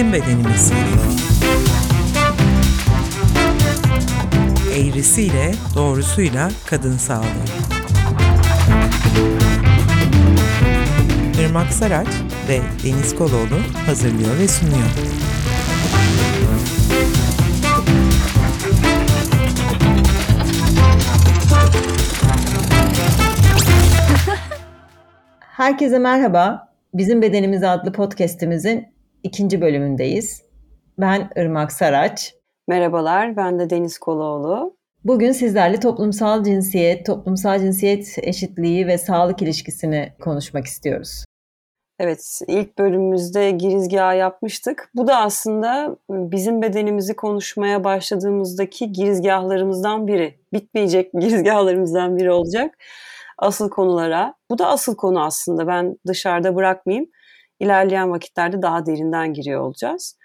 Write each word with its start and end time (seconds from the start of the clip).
Bizim 0.00 0.12
Bedenimiz. 0.12 0.72
Eğrisiyle, 4.76 5.52
doğrusuyla 5.76 6.50
kadın 6.66 6.96
sağlığı. 6.96 7.24
Irmak 11.40 11.72
Saraç 11.72 12.08
ve 12.48 12.60
Deniz 12.84 13.14
Koloğlu 13.14 13.58
hazırlıyor 13.86 14.38
ve 14.38 14.48
sunuyor. 14.48 14.88
Herkese 25.40 25.98
merhaba. 25.98 26.68
Bizim 26.94 27.22
Bedenimiz 27.22 27.64
adlı 27.64 27.92
podcast'imizin 27.92 28.99
ikinci 29.22 29.60
bölümündeyiz. 29.60 30.42
Ben 30.98 31.30
Irmak 31.36 31.72
Saraç. 31.72 32.34
Merhabalar, 32.68 33.36
ben 33.36 33.58
de 33.58 33.70
Deniz 33.70 33.98
Koloğlu. 33.98 34.76
Bugün 35.04 35.32
sizlerle 35.32 35.80
toplumsal 35.80 36.44
cinsiyet, 36.44 37.06
toplumsal 37.06 37.58
cinsiyet 37.58 38.18
eşitliği 38.22 38.86
ve 38.86 38.98
sağlık 38.98 39.42
ilişkisini 39.42 40.12
konuşmak 40.20 40.66
istiyoruz. 40.66 41.24
Evet, 41.98 42.40
ilk 42.46 42.78
bölümümüzde 42.78 43.50
girizgah 43.50 44.16
yapmıştık. 44.16 44.90
Bu 44.94 45.06
da 45.06 45.16
aslında 45.16 45.96
bizim 46.10 46.62
bedenimizi 46.62 47.16
konuşmaya 47.16 47.84
başladığımızdaki 47.84 48.92
girizgahlarımızdan 48.92 50.06
biri. 50.06 50.34
Bitmeyecek 50.52 51.12
girizgahlarımızdan 51.20 52.16
biri 52.16 52.30
olacak 52.30 52.74
asıl 53.40 53.70
konulara. 53.70 54.34
Bu 54.50 54.58
da 54.58 54.66
asıl 54.66 54.96
konu 54.96 55.24
aslında. 55.24 55.66
Ben 55.66 55.96
dışarıda 56.06 56.56
bırakmayayım. 56.56 57.10
İlerleyen 57.60 58.10
vakitlerde 58.10 58.62
daha 58.62 58.86
derinden 58.86 59.32
giriyor 59.32 59.60
olacağız. 59.60 60.16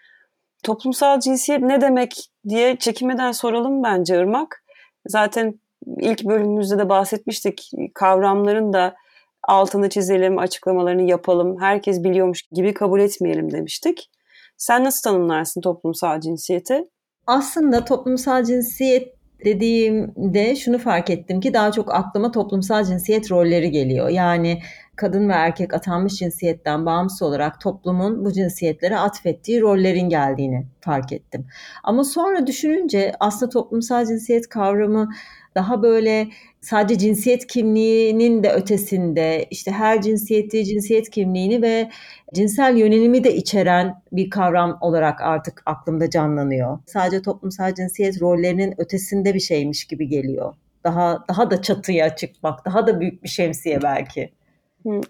Toplumsal 0.64 1.19
cinsiyet 1.19 1.61
ne 1.61 1.81
demek 1.81 2.30
diye 2.50 2.75
çekinmeden 2.75 3.31
soralım 3.31 3.83
bence 3.83 4.16
Irmak. 4.16 4.64
Zaten 5.08 5.59
ilk 6.00 6.25
bölümümüzde 6.25 6.78
de 6.78 6.89
bahsetmiştik. 6.89 7.72
Kavramların 7.94 8.73
da 8.73 8.95
altını 9.44 9.89
çizelim, 9.89 10.38
açıklamalarını 10.38 11.02
yapalım. 11.02 11.61
Herkes 11.61 12.03
biliyormuş 12.03 12.41
gibi 12.52 12.73
kabul 12.73 13.00
etmeyelim 13.00 13.52
demiştik. 13.52 14.09
Sen 14.58 14.83
nasıl 14.83 15.09
tanımlarsın 15.09 15.61
toplumsal 15.61 16.19
cinsiyeti? 16.22 16.83
Aslında 17.28 17.86
toplumsal 17.86 18.44
cinsiyet 18.44 19.16
dediğimde 19.45 20.56
şunu 20.56 20.78
fark 20.78 21.09
ettim 21.09 21.39
ki 21.39 21.53
daha 21.53 21.72
çok 21.72 21.94
aklıma 21.95 22.31
toplumsal 22.31 22.83
cinsiyet 22.83 23.31
rolleri 23.31 23.72
geliyor. 23.72 24.09
Yani 24.09 24.59
kadın 24.95 25.29
ve 25.29 25.33
erkek 25.33 25.73
atanmış 25.73 26.13
cinsiyetten 26.13 26.85
bağımsız 26.85 27.21
olarak 27.21 27.61
toplumun 27.61 28.25
bu 28.25 28.33
cinsiyetlere 28.33 28.97
atfettiği 28.97 29.61
rollerin 29.61 30.09
geldiğini 30.09 30.65
fark 30.81 31.11
ettim. 31.11 31.45
Ama 31.83 32.03
sonra 32.03 32.47
düşününce 32.47 33.13
aslında 33.19 33.49
toplumsal 33.49 34.05
cinsiyet 34.05 34.49
kavramı 34.49 35.09
daha 35.55 35.83
böyle 35.83 36.27
sadece 36.61 36.99
cinsiyet 36.99 37.47
kimliğinin 37.47 38.43
de 38.43 38.51
ötesinde 38.51 39.47
işte 39.51 39.71
her 39.71 40.01
cinsiyeti, 40.01 40.66
cinsiyet 40.66 41.09
kimliğini 41.09 41.61
ve 41.61 41.89
cinsel 42.33 42.77
yönelimi 42.77 43.23
de 43.23 43.35
içeren 43.35 44.01
bir 44.11 44.29
kavram 44.29 44.77
olarak 44.81 45.21
artık 45.21 45.61
aklımda 45.66 46.09
canlanıyor. 46.09 46.79
Sadece 46.85 47.21
toplumsal 47.21 47.73
cinsiyet 47.75 48.21
rollerinin 48.21 48.73
ötesinde 48.77 49.33
bir 49.33 49.39
şeymiş 49.39 49.85
gibi 49.85 50.07
geliyor. 50.07 50.53
Daha 50.83 51.23
daha 51.29 51.51
da 51.51 51.61
çatıya 51.61 52.16
çıkmak, 52.16 52.66
daha 52.66 52.88
da 52.88 52.99
büyük 52.99 53.23
bir 53.23 53.29
şemsiye 53.29 53.81
belki. 53.83 54.31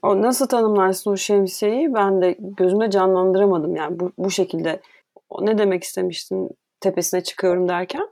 O 0.02 0.22
nasıl 0.22 0.48
tanımlarsın 0.48 1.12
o 1.12 1.18
şemsiyeyi? 1.18 1.94
Ben 1.94 2.22
de 2.22 2.38
gözüme 2.40 2.90
canlandıramadım 2.90 3.76
yani 3.76 4.00
bu, 4.00 4.12
bu 4.18 4.32
şekilde. 4.32 4.82
O 5.30 5.46
ne 5.46 5.58
demek 5.58 5.84
istemiştin 5.84 6.50
tepesine 6.80 7.22
çıkıyorum 7.22 7.70
derken? 7.70 8.08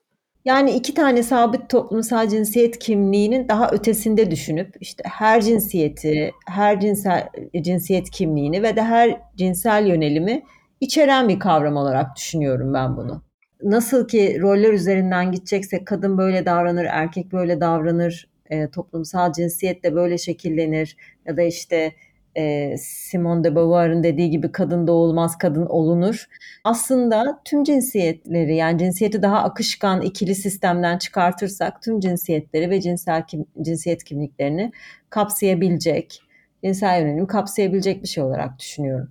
Yani 0.45 0.71
iki 0.71 0.93
tane 0.93 1.23
sabit 1.23 1.69
toplumsal 1.69 2.27
cinsiyet 2.27 2.79
kimliğinin 2.79 3.49
daha 3.49 3.69
ötesinde 3.71 4.31
düşünüp 4.31 4.75
işte 4.79 5.03
her 5.07 5.41
cinsiyeti, 5.41 6.31
her 6.47 6.79
cinsel 6.79 7.29
cinsiyet 7.61 8.09
kimliğini 8.09 8.63
ve 8.63 8.75
de 8.75 8.83
her 8.83 9.21
cinsel 9.35 9.87
yönelimi 9.87 10.43
içeren 10.81 11.29
bir 11.29 11.39
kavram 11.39 11.77
olarak 11.77 12.15
düşünüyorum 12.15 12.73
ben 12.73 12.97
bunu. 12.97 13.23
Nasıl 13.63 14.07
ki 14.07 14.37
roller 14.41 14.73
üzerinden 14.73 15.31
gideceksek 15.31 15.87
kadın 15.87 16.17
böyle 16.17 16.45
davranır, 16.45 16.85
erkek 16.85 17.33
böyle 17.33 17.61
davranır, 17.61 18.29
e, 18.49 18.69
toplumsal 18.69 19.33
cinsiyet 19.33 19.83
de 19.83 19.95
böyle 19.95 20.17
şekillenir 20.17 20.97
ya 21.25 21.37
da 21.37 21.41
işte 21.41 21.93
e, 22.37 22.75
Simone 22.77 23.43
de 23.43 23.55
Beauvoir'ın 23.55 24.03
dediği 24.03 24.29
gibi 24.29 24.51
kadın 24.51 24.87
doğulmaz 24.87 25.37
kadın 25.37 25.65
olunur. 25.65 26.25
Aslında 26.63 27.41
tüm 27.45 27.63
cinsiyetleri 27.63 28.55
yani 28.55 28.79
cinsiyeti 28.79 29.21
daha 29.21 29.43
akışkan 29.43 30.01
ikili 30.01 30.35
sistemden 30.35 30.97
çıkartırsak 30.97 31.81
tüm 31.81 31.99
cinsiyetleri 31.99 32.69
ve 32.69 32.81
cinsel 32.81 33.27
kim, 33.27 33.45
cinsiyet 33.61 34.03
kimliklerini 34.03 34.71
kapsayabilecek, 35.09 36.21
cinsel 36.63 37.01
yönelim 37.01 37.27
kapsayabilecek 37.27 38.03
bir 38.03 38.07
şey 38.07 38.23
olarak 38.23 38.59
düşünüyorum. 38.59 39.09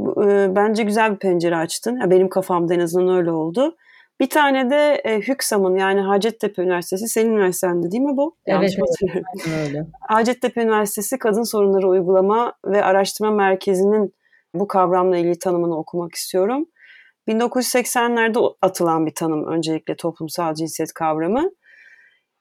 E, 0.00 0.56
bence 0.56 0.82
güzel 0.82 1.12
bir 1.12 1.18
pencere 1.18 1.56
açtın. 1.56 2.10
Benim 2.10 2.28
kafamda 2.28 2.74
en 2.74 2.80
azından 2.80 3.16
öyle 3.16 3.30
oldu. 3.30 3.76
Bir 4.22 4.28
tane 4.30 4.70
de 4.70 4.94
e, 5.04 5.20
Hüksam'ın 5.20 5.76
yani 5.76 6.00
Hacettepe 6.00 6.62
Üniversitesi 6.62 7.08
senin 7.08 7.30
üniversitende 7.30 7.90
değil 7.90 8.02
mi 8.02 8.16
bu? 8.16 8.36
Evet, 8.46 8.76
evet 9.02 9.24
öyle. 9.68 9.86
Hacettepe 10.00 10.62
Üniversitesi 10.62 11.18
Kadın 11.18 11.42
Sorunları 11.42 11.88
Uygulama 11.88 12.52
ve 12.66 12.84
Araştırma 12.84 13.30
Merkezi'nin 13.30 14.14
bu 14.54 14.68
kavramla 14.68 15.16
ilgili 15.16 15.38
tanımını 15.38 15.78
okumak 15.78 16.14
istiyorum. 16.14 16.66
1980'lerde 17.28 18.54
atılan 18.62 19.06
bir 19.06 19.14
tanım 19.14 19.46
öncelikle 19.46 19.96
toplumsal 19.96 20.54
cinsiyet 20.54 20.92
kavramı. 20.92 21.50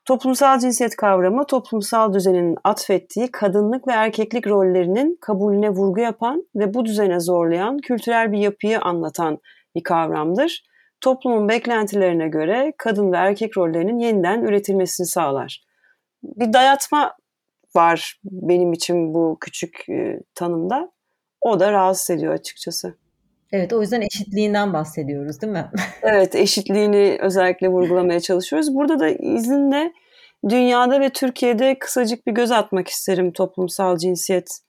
Toplumsal 0.06 0.59
cinsiyet 0.59 0.96
kavramı 0.96 1.46
toplumsal 1.46 2.14
düzenin 2.14 2.58
atfettiği 2.64 3.31
kadınlık 3.31 3.88
ve 3.88 3.91
erkeklik 3.91 4.47
rollerinin 4.47 5.18
kabulüne 5.22 5.70
vurgu 5.70 6.00
yapan 6.00 6.44
ve 6.56 6.74
bu 6.74 6.86
düzene 6.86 7.20
zorlayan 7.20 7.78
kültürel 7.78 8.31
bir 8.31 8.38
yapıyı 8.38 8.80
anlatan 8.80 9.40
bir 9.75 9.84
kavramdır 9.84 10.71
toplumun 11.02 11.50
beklentilerine 11.50 12.28
göre 12.28 12.74
kadın 12.78 13.12
ve 13.12 13.18
erkek 13.18 13.58
rollerinin 13.58 14.00
yeniden 14.00 14.42
üretilmesini 14.42 15.08
sağlar. 15.08 15.64
Bir 16.24 16.54
dayatma 16.54 17.14
var 17.76 18.20
benim 18.24 18.74
için 18.74 19.14
bu 19.14 19.38
küçük 19.42 19.90
e, 19.90 20.20
tanımda. 20.36 20.92
O 21.42 21.60
da 21.60 21.72
rahatsız 21.72 22.10
ediyor 22.10 22.34
açıkçası. 22.34 22.98
Evet 23.52 23.74
o 23.74 23.82
yüzden 23.82 24.02
eşitliğinden 24.02 24.74
bahsediyoruz 24.74 25.42
değil 25.42 25.54
mi? 25.54 25.72
evet 26.02 26.36
eşitliğini 26.36 27.18
özellikle 27.22 27.68
vurgulamaya 27.68 28.20
çalışıyoruz. 28.20 28.76
Burada 28.76 29.00
da 29.00 29.10
izinle 29.10 29.94
dünyada 30.50 31.00
ve 31.00 31.10
Türkiye'de 31.10 31.80
kısacık 31.80 32.28
bir 32.28 32.32
göz 32.32 32.52
atmak 32.52 32.88
isterim 32.88 33.32
toplumsal 33.32 33.98
cinsiyet 33.98 34.60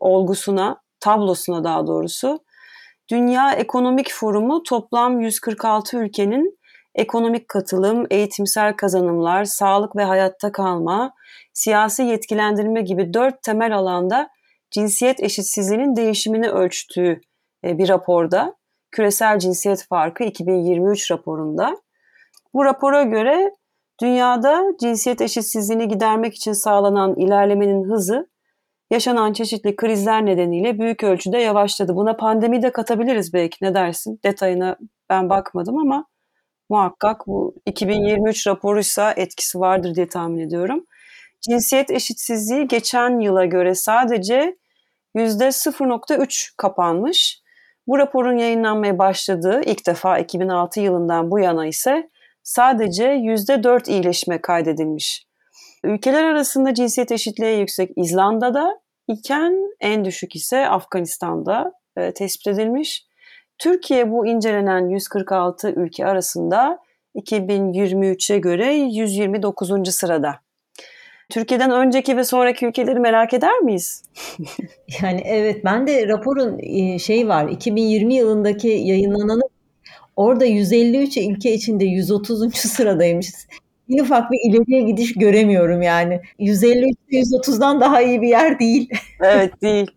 olgusuna, 0.00 0.82
tablosuna 1.00 1.64
daha 1.64 1.86
doğrusu. 1.86 2.43
Dünya 3.10 3.52
Ekonomik 3.52 4.12
Forumu 4.12 4.62
toplam 4.62 5.20
146 5.20 5.96
ülkenin 5.96 6.58
ekonomik 6.94 7.48
katılım, 7.48 8.06
eğitimsel 8.10 8.76
kazanımlar, 8.76 9.44
sağlık 9.44 9.96
ve 9.96 10.04
hayatta 10.04 10.52
kalma, 10.52 11.14
siyasi 11.52 12.02
yetkilendirme 12.02 12.82
gibi 12.82 13.14
dört 13.14 13.42
temel 13.42 13.76
alanda 13.76 14.28
cinsiyet 14.70 15.22
eşitsizliğinin 15.22 15.96
değişimini 15.96 16.48
ölçtüğü 16.50 17.20
e, 17.64 17.78
bir 17.78 17.88
raporda. 17.88 18.54
Küresel 18.90 19.38
Cinsiyet 19.38 19.86
Farkı 19.88 20.24
2023 20.24 21.10
raporunda. 21.10 21.76
Bu 22.54 22.64
rapora 22.64 23.02
göre 23.02 23.50
dünyada 24.02 24.64
cinsiyet 24.80 25.20
eşitsizliğini 25.20 25.88
gidermek 25.88 26.34
için 26.34 26.52
sağlanan 26.52 27.14
ilerlemenin 27.14 27.84
hızı 27.84 28.28
yaşanan 28.94 29.32
çeşitli 29.32 29.76
krizler 29.76 30.26
nedeniyle 30.26 30.78
büyük 30.78 31.04
ölçüde 31.04 31.38
yavaşladı. 31.38 31.96
Buna 31.96 32.16
pandemi 32.16 32.62
de 32.62 32.72
katabiliriz 32.72 33.34
belki 33.34 33.64
ne 33.64 33.74
dersin? 33.74 34.20
Detayına 34.24 34.76
ben 35.10 35.30
bakmadım 35.30 35.78
ama 35.78 36.06
muhakkak 36.70 37.26
bu 37.26 37.54
2023 37.66 38.46
raporuysa 38.46 39.12
etkisi 39.12 39.60
vardır 39.60 39.94
diye 39.94 40.08
tahmin 40.08 40.38
ediyorum. 40.38 40.84
Cinsiyet 41.40 41.90
eşitsizliği 41.90 42.68
geçen 42.68 43.20
yıla 43.20 43.44
göre 43.44 43.74
sadece 43.74 44.56
%0.3 45.16 46.50
kapanmış. 46.56 47.42
Bu 47.86 47.98
raporun 47.98 48.38
yayınlanmaya 48.38 48.98
başladığı 48.98 49.62
ilk 49.64 49.86
defa 49.86 50.18
2006 50.18 50.80
yılından 50.80 51.30
bu 51.30 51.38
yana 51.38 51.66
ise 51.66 52.10
sadece 52.42 53.04
%4 53.04 53.90
iyileşme 53.90 54.40
kaydedilmiş. 54.40 55.26
Ülkeler 55.84 56.24
arasında 56.24 56.74
cinsiyet 56.74 57.12
eşitliği 57.12 57.58
yüksek 57.58 57.90
İzlanda'da 57.96 58.83
iken 59.08 59.70
en 59.80 60.04
düşük 60.04 60.36
ise 60.36 60.68
Afganistan'da 60.68 61.72
e, 61.96 62.14
tespit 62.14 62.46
edilmiş. 62.46 63.06
Türkiye 63.58 64.10
bu 64.10 64.26
incelenen 64.26 64.88
146 64.88 65.70
ülke 65.70 66.06
arasında 66.06 66.78
2023'e 67.14 68.38
göre 68.38 68.74
129. 68.74 69.94
sırada. 69.94 70.44
Türkiye'den 71.30 71.70
önceki 71.70 72.16
ve 72.16 72.24
sonraki 72.24 72.66
ülkeleri 72.66 73.00
merak 73.00 73.34
eder 73.34 73.58
miyiz? 73.58 74.02
Yani 75.02 75.22
evet 75.24 75.64
ben 75.64 75.86
de 75.86 76.08
raporun 76.08 76.58
şey 76.98 77.28
var 77.28 77.48
2020 77.48 78.14
yılındaki 78.14 78.68
yayınlananı 78.68 79.42
orada 80.16 80.44
153 80.44 81.16
ülke 81.16 81.52
içinde 81.52 81.84
130. 81.84 82.54
sıradaymışız. 82.54 83.46
Bir 83.88 84.00
ufak 84.00 84.30
bir 84.30 84.38
ileriye 84.50 84.82
gidiş 84.82 85.14
göremiyorum 85.14 85.82
yani. 85.82 86.20
153 86.38 86.96
130'dan 87.10 87.80
daha 87.80 88.02
iyi 88.02 88.22
bir 88.22 88.28
yer 88.28 88.58
değil. 88.58 88.90
evet 89.20 89.62
değil. 89.62 89.90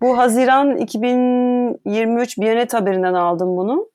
Bu 0.00 0.18
Haziran 0.18 0.76
2023 0.76 2.38
Biyanet 2.38 2.74
haberinden 2.74 3.14
aldım 3.14 3.56
bunu. 3.56 3.88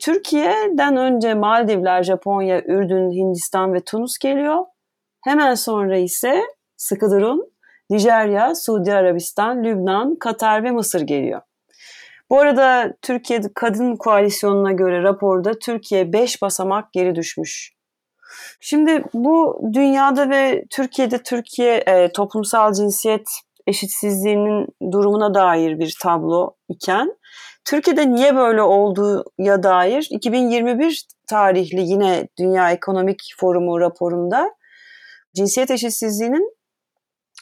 Türkiye'den 0.00 0.96
önce 0.96 1.34
Maldivler, 1.34 2.02
Japonya, 2.02 2.62
Ürdün, 2.62 3.10
Hindistan 3.10 3.74
ve 3.74 3.80
Tunus 3.80 4.18
geliyor. 4.18 4.64
Hemen 5.24 5.54
sonra 5.54 5.96
ise 5.96 6.40
sıkı 6.76 7.10
durun 7.10 7.52
Nijerya, 7.90 8.54
Suudi 8.54 8.92
Arabistan, 8.92 9.64
Lübnan, 9.64 10.16
Katar 10.20 10.64
ve 10.64 10.70
Mısır 10.70 11.00
geliyor. 11.00 11.40
Bu 12.30 12.40
arada 12.40 12.94
Türkiye 13.02 13.40
Kadın 13.54 13.96
Koalisyonu'na 13.96 14.72
göre 14.72 15.02
raporda 15.02 15.58
Türkiye 15.58 16.12
5 16.12 16.42
basamak 16.42 16.92
geri 16.92 17.14
düşmüş. 17.14 17.75
Şimdi 18.60 19.04
bu 19.14 19.60
dünyada 19.72 20.30
ve 20.30 20.64
Türkiye'de 20.70 21.22
Türkiye 21.22 21.76
e, 21.76 22.12
toplumsal 22.12 22.72
cinsiyet 22.72 23.28
eşitsizliğinin 23.66 24.66
durumuna 24.92 25.34
dair 25.34 25.78
bir 25.78 25.96
tablo 26.02 26.54
iken 26.68 27.16
Türkiye'de 27.64 28.10
niye 28.10 28.36
böyle 28.36 28.62
olduğuya 28.62 29.62
dair 29.62 30.08
2021 30.10 31.06
tarihli 31.26 31.80
yine 31.80 32.28
Dünya 32.38 32.70
Ekonomik 32.70 33.20
Forumu 33.38 33.80
raporunda 33.80 34.50
cinsiyet 35.36 35.70
eşitsizliğinin 35.70 36.56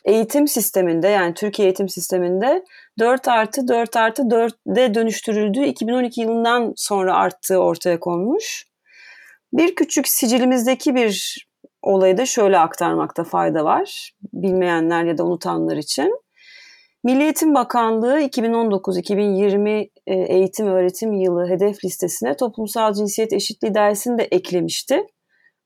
eğitim 0.04 0.48
sisteminde 0.48 1.08
yani 1.08 1.34
Türkiye 1.34 1.68
eğitim 1.68 1.88
sisteminde 1.88 2.64
4 2.98 3.28
artı 3.28 3.68
4 3.68 3.96
artı 3.96 4.22
4'de 4.22 4.94
dönüştürüldüğü 4.94 5.64
2012 5.64 6.20
yılından 6.20 6.72
sonra 6.76 7.14
arttığı 7.14 7.58
ortaya 7.58 8.00
konmuş. 8.00 8.66
Bir 9.54 9.74
küçük 9.74 10.08
sicilimizdeki 10.08 10.94
bir 10.94 11.46
olayı 11.82 12.16
da 12.16 12.26
şöyle 12.26 12.58
aktarmakta 12.58 13.24
fayda 13.24 13.64
var. 13.64 14.12
Bilmeyenler 14.32 15.04
ya 15.04 15.18
da 15.18 15.24
unutanlar 15.24 15.76
için. 15.76 16.20
Milli 17.04 17.22
Eğitim 17.22 17.54
Bakanlığı 17.54 18.20
2019-2020 18.20 19.90
e, 20.06 20.14
eğitim 20.14 20.66
öğretim 20.66 21.12
yılı 21.12 21.48
hedef 21.48 21.84
listesine 21.84 22.36
toplumsal 22.36 22.92
cinsiyet 22.92 23.32
eşitliği 23.32 23.74
dersini 23.74 24.18
de 24.18 24.22
eklemişti. 24.22 25.06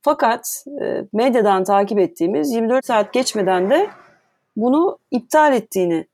Fakat 0.02 0.64
e, 0.82 1.04
medyadan 1.12 1.64
takip 1.64 1.98
ettiğimiz 1.98 2.52
24 2.52 2.86
saat 2.86 3.12
geçmeden 3.12 3.70
de 3.70 3.90
bunu 4.56 4.98
iptal 5.10 5.52
ettiğini 5.54 6.06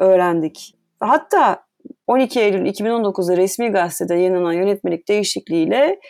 öğrendik. 0.00 0.74
Hatta 1.00 1.64
12 2.06 2.40
Eylül 2.40 2.66
2019'da 2.66 3.36
resmi 3.36 3.68
gazetede 3.68 4.14
yayınlanan 4.14 4.52
yönetmelik 4.52 5.08
değişikliğiyle 5.08 6.00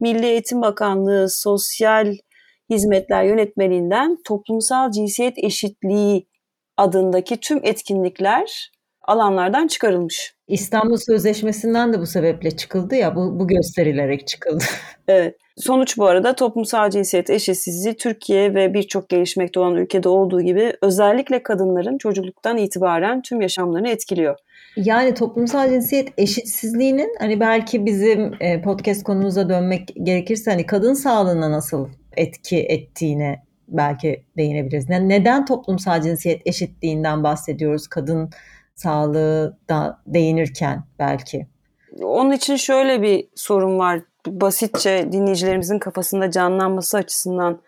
Milli 0.00 0.26
Eğitim 0.26 0.62
Bakanlığı 0.62 1.26
Sosyal 1.30 2.14
Hizmetler 2.70 3.24
Yönetmeliğinden 3.24 4.16
toplumsal 4.26 4.90
cinsiyet 4.90 5.38
eşitliği 5.38 6.28
adındaki 6.76 7.40
tüm 7.40 7.60
etkinlikler 7.62 8.70
alanlardan 9.06 9.66
çıkarılmış. 9.66 10.34
İstanbul 10.48 10.96
Sözleşmesi'nden 10.96 11.92
de 11.92 12.00
bu 12.00 12.06
sebeple 12.06 12.50
çıkıldı 12.50 12.94
ya 12.94 13.16
bu, 13.16 13.40
bu 13.40 13.48
gösterilerek 13.48 14.26
çıkıldı. 14.26 14.64
Evet. 15.08 15.36
Sonuç 15.56 15.98
bu 15.98 16.06
arada 16.06 16.34
toplumsal 16.34 16.90
cinsiyet 16.90 17.30
eşitsizliği 17.30 17.96
Türkiye 17.96 18.54
ve 18.54 18.74
birçok 18.74 19.08
gelişmekte 19.08 19.60
olan 19.60 19.74
ülkede 19.74 20.08
olduğu 20.08 20.40
gibi 20.40 20.72
özellikle 20.82 21.42
kadınların 21.42 21.98
çocukluktan 21.98 22.56
itibaren 22.56 23.22
tüm 23.22 23.40
yaşamlarını 23.40 23.88
etkiliyor. 23.88 24.36
Yani 24.76 25.14
toplumsal 25.14 25.70
cinsiyet 25.70 26.08
eşitsizliğinin 26.18 27.14
hani 27.18 27.40
belki 27.40 27.86
bizim 27.86 28.34
e, 28.40 28.62
podcast 28.62 29.02
konumuza 29.02 29.48
dönmek 29.48 29.88
gerekirse 30.02 30.50
hani 30.50 30.66
kadın 30.66 30.94
sağlığına 30.94 31.50
nasıl 31.50 31.88
etki 32.16 32.58
ettiğine 32.58 33.42
belki 33.68 34.24
değinebiliriz. 34.36 34.88
Neden 34.88 35.44
toplumsal 35.44 36.02
cinsiyet 36.02 36.42
eşitliğinden 36.46 37.24
bahsediyoruz 37.24 37.88
kadın 37.88 38.30
sağlığı 38.76 39.58
da 39.68 40.00
değinirken 40.06 40.84
belki? 40.98 41.46
Onun 42.02 42.30
için 42.32 42.56
şöyle 42.56 43.02
bir 43.02 43.28
sorun 43.34 43.78
var. 43.78 44.00
Basitçe 44.26 45.12
dinleyicilerimizin 45.12 45.78
kafasında 45.78 46.30
canlanması 46.30 46.96
açısından 46.96 47.60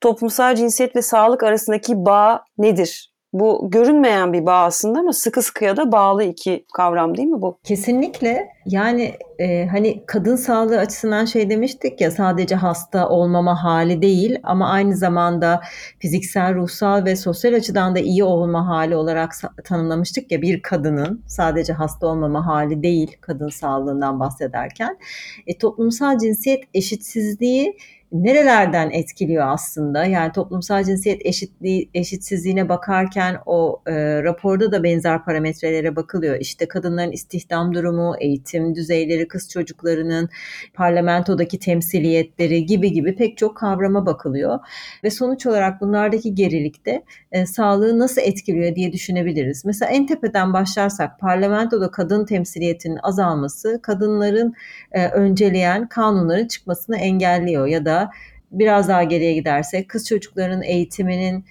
toplumsal 0.00 0.54
cinsiyet 0.54 0.96
ve 0.96 1.02
sağlık 1.02 1.42
arasındaki 1.42 2.04
bağ 2.06 2.44
nedir? 2.58 3.15
Bu 3.40 3.70
görünmeyen 3.70 4.32
bir 4.32 4.46
bağ 4.46 4.64
aslında 4.64 4.98
ama 4.98 5.12
sıkı 5.12 5.42
sıkıya 5.42 5.76
da 5.76 5.92
bağlı 5.92 6.24
iki 6.24 6.64
kavram 6.74 7.16
değil 7.16 7.28
mi 7.28 7.42
bu? 7.42 7.58
Kesinlikle. 7.64 8.48
Yani 8.66 9.14
e, 9.38 9.66
hani 9.66 10.02
kadın 10.06 10.36
sağlığı 10.36 10.78
açısından 10.78 11.24
şey 11.24 11.50
demiştik 11.50 12.00
ya 12.00 12.10
sadece 12.10 12.54
hasta 12.54 13.08
olmama 13.08 13.64
hali 13.64 14.02
değil 14.02 14.38
ama 14.42 14.70
aynı 14.70 14.96
zamanda 14.96 15.60
fiziksel, 15.98 16.54
ruhsal 16.54 17.04
ve 17.04 17.16
sosyal 17.16 17.54
açıdan 17.54 17.94
da 17.94 17.98
iyi 17.98 18.24
olma 18.24 18.68
hali 18.68 18.96
olarak 18.96 19.32
tanımlamıştık 19.64 20.32
ya 20.32 20.42
bir 20.42 20.62
kadının 20.62 21.22
sadece 21.26 21.72
hasta 21.72 22.06
olmama 22.06 22.46
hali 22.46 22.82
değil 22.82 23.16
kadın 23.20 23.48
sağlığından 23.48 24.20
bahsederken. 24.20 24.98
E, 25.46 25.58
toplumsal 25.58 26.18
cinsiyet 26.18 26.64
eşitsizliği 26.74 27.76
nerelerden 28.24 28.90
etkiliyor 28.90 29.48
aslında? 29.48 30.04
Yani 30.04 30.32
toplumsal 30.32 30.84
cinsiyet 30.84 31.26
eşitliği 31.26 31.90
eşitsizliğine 31.94 32.68
bakarken 32.68 33.36
o 33.46 33.82
e, 33.86 34.22
raporda 34.22 34.72
da 34.72 34.82
benzer 34.82 35.24
parametrelere 35.24 35.96
bakılıyor. 35.96 36.36
İşte 36.40 36.68
kadınların 36.68 37.12
istihdam 37.12 37.74
durumu, 37.74 38.16
eğitim 38.20 38.74
düzeyleri, 38.74 39.28
kız 39.28 39.50
çocuklarının 39.50 40.28
parlamentodaki 40.74 41.58
temsiliyetleri 41.58 42.66
gibi 42.66 42.92
gibi 42.92 43.16
pek 43.16 43.38
çok 43.38 43.56
kavrama 43.56 44.06
bakılıyor. 44.06 44.58
Ve 45.04 45.10
sonuç 45.10 45.46
olarak 45.46 45.80
bunlardaki 45.80 46.34
gerilikte 46.34 47.02
e, 47.32 47.46
sağlığı 47.46 47.98
nasıl 47.98 48.22
etkiliyor 48.22 48.76
diye 48.76 48.92
düşünebiliriz. 48.92 49.64
Mesela 49.64 49.90
en 49.90 50.06
tepeden 50.06 50.52
başlarsak 50.52 51.20
parlamentoda 51.20 51.90
kadın 51.90 52.24
temsiliyetinin 52.24 52.98
azalması 53.02 53.80
kadınların 53.82 54.54
e, 54.92 55.08
önceleyen 55.08 55.88
kanunların 55.88 56.46
çıkmasını 56.46 56.96
engelliyor 56.96 57.66
ya 57.66 57.84
da 57.84 58.05
biraz 58.52 58.88
daha 58.88 59.02
geriye 59.02 59.32
gidersek 59.32 59.88
kız 59.88 60.08
çocuklarının 60.08 60.62
eğitiminin 60.62 61.44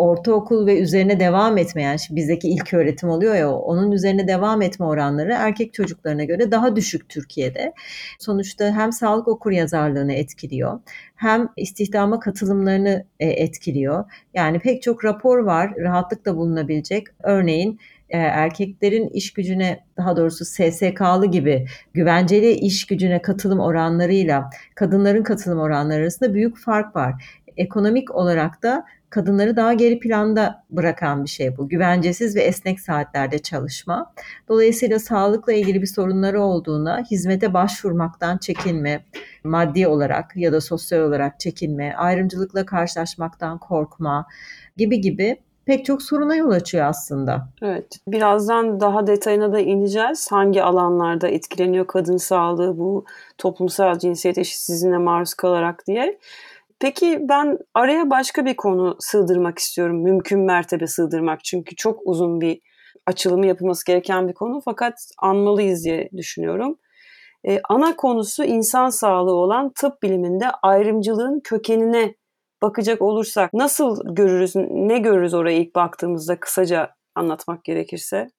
ortaokul 0.00 0.66
ve 0.66 0.80
üzerine 0.80 1.20
devam 1.20 1.58
etmeyen, 1.58 1.96
şimdi 1.96 2.20
bizdeki 2.20 2.48
ilk 2.48 2.74
öğretim 2.74 3.08
oluyor 3.08 3.34
ya 3.34 3.50
onun 3.52 3.92
üzerine 3.92 4.28
devam 4.28 4.62
etme 4.62 4.86
oranları 4.86 5.32
erkek 5.32 5.74
çocuklarına 5.74 6.24
göre 6.24 6.50
daha 6.50 6.76
düşük 6.76 7.08
Türkiye'de. 7.08 7.72
Sonuçta 8.18 8.72
hem 8.72 8.92
sağlık 8.92 9.28
okur 9.28 9.50
yazarlığını 9.50 10.12
etkiliyor 10.12 10.80
hem 11.16 11.48
istihdama 11.56 12.20
katılımlarını 12.20 13.04
e, 13.20 13.26
etkiliyor. 13.26 14.04
Yani 14.34 14.58
pek 14.58 14.82
çok 14.82 15.04
rapor 15.04 15.38
var 15.38 15.74
rahatlıkla 15.78 16.36
bulunabilecek. 16.36 17.06
Örneğin 17.22 17.80
e, 18.10 18.18
erkeklerin 18.18 19.08
iş 19.08 19.32
gücüne 19.32 19.84
daha 19.96 20.16
doğrusu 20.16 20.44
SSK'lı 20.44 21.26
gibi 21.26 21.66
güvenceli 21.94 22.50
iş 22.50 22.86
gücüne 22.86 23.22
katılım 23.22 23.60
oranlarıyla 23.60 24.50
kadınların 24.74 25.22
katılım 25.22 25.58
oranları 25.58 26.02
arasında 26.02 26.34
büyük 26.34 26.58
fark 26.58 26.96
var. 26.96 27.40
Ekonomik 27.56 28.14
olarak 28.14 28.62
da 28.62 28.84
kadınları 29.10 29.56
daha 29.56 29.72
geri 29.72 29.98
planda 29.98 30.64
bırakan 30.70 31.24
bir 31.24 31.28
şey 31.28 31.56
bu. 31.56 31.68
Güvencesiz 31.68 32.36
ve 32.36 32.40
esnek 32.40 32.80
saatlerde 32.80 33.38
çalışma. 33.38 34.12
Dolayısıyla 34.48 34.98
sağlıkla 34.98 35.52
ilgili 35.52 35.82
bir 35.82 35.86
sorunları 35.86 36.42
olduğunda 36.42 37.04
hizmete 37.10 37.54
başvurmaktan 37.54 38.38
çekinme, 38.38 39.04
maddi 39.44 39.88
olarak 39.88 40.36
ya 40.36 40.52
da 40.52 40.60
sosyal 40.60 41.00
olarak 41.00 41.40
çekinme, 41.40 41.94
ayrımcılıkla 41.94 42.66
karşılaşmaktan 42.66 43.58
korkma 43.58 44.26
gibi 44.76 45.00
gibi 45.00 45.36
pek 45.66 45.84
çok 45.84 46.02
soruna 46.02 46.34
yol 46.34 46.50
açıyor 46.50 46.86
aslında. 46.86 47.48
Evet. 47.62 47.86
Birazdan 48.08 48.80
daha 48.80 49.06
detayına 49.06 49.52
da 49.52 49.60
ineceğiz. 49.60 50.32
Hangi 50.32 50.62
alanlarda 50.62 51.28
etkileniyor 51.28 51.86
kadın 51.86 52.16
sağlığı 52.16 52.78
bu 52.78 53.04
toplumsal 53.38 53.98
cinsiyet 53.98 54.38
eşitsizliğine 54.38 54.98
maruz 54.98 55.34
kalarak 55.34 55.86
diye. 55.86 56.18
Peki 56.80 57.18
ben 57.28 57.58
araya 57.74 58.10
başka 58.10 58.44
bir 58.44 58.56
konu 58.56 58.96
sığdırmak 58.98 59.58
istiyorum. 59.58 60.02
Mümkün 60.02 60.40
mertebe 60.40 60.86
sığdırmak. 60.86 61.44
Çünkü 61.44 61.76
çok 61.76 62.00
uzun 62.04 62.40
bir 62.40 62.60
açılımı 63.06 63.46
yapılması 63.46 63.86
gereken 63.86 64.28
bir 64.28 64.34
konu. 64.34 64.60
Fakat 64.64 64.94
anmalıyız 65.18 65.84
diye 65.84 66.08
düşünüyorum. 66.16 66.78
Ee, 67.48 67.60
ana 67.68 67.96
konusu 67.96 68.44
insan 68.44 68.88
sağlığı 68.88 69.34
olan 69.34 69.72
tıp 69.74 70.02
biliminde 70.02 70.50
ayrımcılığın 70.50 71.40
kökenine 71.44 72.14
bakacak 72.62 73.02
olursak 73.02 73.52
nasıl 73.52 74.14
görürüz, 74.14 74.56
ne 74.70 74.98
görürüz 74.98 75.34
oraya 75.34 75.58
ilk 75.58 75.74
baktığımızda 75.74 76.40
kısaca 76.40 76.94
anlatmak 77.14 77.64
gerekirse? 77.64 78.30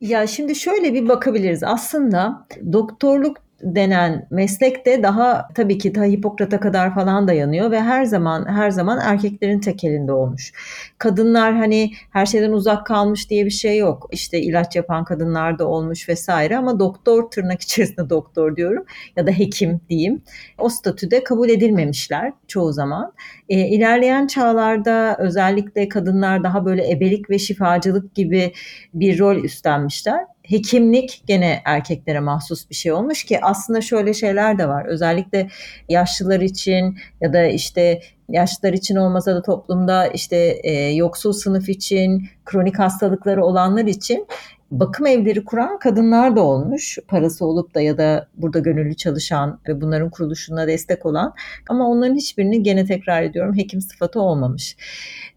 Ya 0.00 0.26
şimdi 0.26 0.54
şöyle 0.54 0.94
bir 0.94 1.08
bakabiliriz. 1.08 1.62
Aslında 1.62 2.46
doktorluk 2.72 3.36
denen 3.62 4.26
meslek 4.30 4.86
de 4.86 5.02
daha 5.02 5.48
tabii 5.54 5.78
ki 5.78 5.92
ta 5.92 6.04
Hipokrat'a 6.04 6.60
kadar 6.60 6.94
falan 6.94 7.28
dayanıyor 7.28 7.70
ve 7.70 7.80
her 7.80 8.04
zaman 8.04 8.48
her 8.48 8.70
zaman 8.70 8.98
erkeklerin 9.02 9.60
tekelinde 9.60 10.12
olmuş. 10.12 10.52
Kadınlar 10.98 11.56
hani 11.56 11.92
her 12.10 12.26
şeyden 12.26 12.52
uzak 12.52 12.86
kalmış 12.86 13.30
diye 13.30 13.44
bir 13.44 13.50
şey 13.50 13.78
yok. 13.78 14.08
İşte 14.12 14.40
ilaç 14.40 14.76
yapan 14.76 15.04
kadınlar 15.04 15.58
da 15.58 15.68
olmuş 15.68 16.08
vesaire 16.08 16.56
ama 16.56 16.78
doktor 16.78 17.30
tırnak 17.30 17.60
içerisinde 17.60 18.10
doktor 18.10 18.56
diyorum 18.56 18.84
ya 19.16 19.26
da 19.26 19.30
hekim 19.30 19.80
diyeyim. 19.88 20.22
O 20.58 20.68
statüde 20.68 21.24
kabul 21.24 21.48
edilmemişler 21.48 22.32
çoğu 22.48 22.72
zaman. 22.72 23.12
E, 23.48 23.58
ilerleyen 23.58 24.26
çağlarda 24.26 25.16
özellikle 25.18 25.88
kadınlar 25.88 26.44
daha 26.44 26.64
böyle 26.64 26.90
ebelik 26.90 27.30
ve 27.30 27.38
şifacılık 27.38 28.14
gibi 28.14 28.52
bir 28.94 29.18
rol 29.18 29.36
üstlenmişler 29.36 30.24
hekimlik 30.50 31.22
gene 31.26 31.62
erkeklere 31.64 32.20
mahsus 32.20 32.70
bir 32.70 32.74
şey 32.74 32.92
olmuş 32.92 33.24
ki 33.24 33.38
aslında 33.42 33.80
şöyle 33.80 34.14
şeyler 34.14 34.58
de 34.58 34.68
var. 34.68 34.86
Özellikle 34.86 35.48
yaşlılar 35.88 36.40
için 36.40 36.98
ya 37.20 37.32
da 37.32 37.44
işte 37.44 38.00
yaşlılar 38.28 38.72
için 38.72 38.96
olmasa 38.96 39.34
da 39.34 39.42
toplumda 39.42 40.06
işte 40.06 40.36
e, 40.62 40.72
yoksul 40.72 41.32
sınıf 41.32 41.68
için, 41.68 42.28
kronik 42.44 42.78
hastalıkları 42.78 43.44
olanlar 43.44 43.84
için 43.84 44.26
bakım 44.70 45.06
evleri 45.06 45.44
kuran 45.44 45.78
kadınlar 45.78 46.36
da 46.36 46.42
olmuş. 46.42 46.98
Parası 47.08 47.46
olup 47.46 47.74
da 47.74 47.80
ya 47.80 47.98
da 47.98 48.28
burada 48.36 48.58
gönüllü 48.58 48.96
çalışan 48.96 49.60
ve 49.68 49.80
bunların 49.80 50.10
kuruluşuna 50.10 50.66
destek 50.66 51.06
olan 51.06 51.34
ama 51.68 51.88
onların 51.88 52.16
hiçbirini 52.16 52.62
gene 52.62 52.84
tekrar 52.84 53.22
ediyorum 53.22 53.56
hekim 53.56 53.80
sıfatı 53.80 54.20
olmamış. 54.20 54.76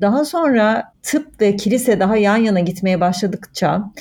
Daha 0.02 0.26
sonra 0.26 0.94
tıp 1.02 1.42
ve 1.42 1.56
kilise 1.56 2.00
daha 2.00 2.18
yan 2.18 2.38
yana 2.38 2.60
gitmeye 2.60 3.02
başladıkça 3.02 3.92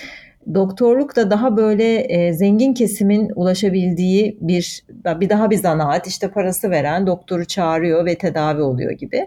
doktorluk 0.54 1.16
da 1.16 1.30
daha 1.30 1.56
böyle 1.56 1.98
e, 1.98 2.32
zengin 2.32 2.74
kesimin 2.74 3.32
ulaşabildiği 3.36 4.38
bir 4.40 4.84
bir 5.04 5.28
daha 5.28 5.50
bir 5.50 5.56
zanaat 5.56 6.06
işte 6.06 6.30
parası 6.30 6.70
veren 6.70 7.06
doktoru 7.06 7.44
çağırıyor 7.44 8.06
ve 8.06 8.18
tedavi 8.18 8.62
oluyor 8.62 8.92
gibi. 8.92 9.26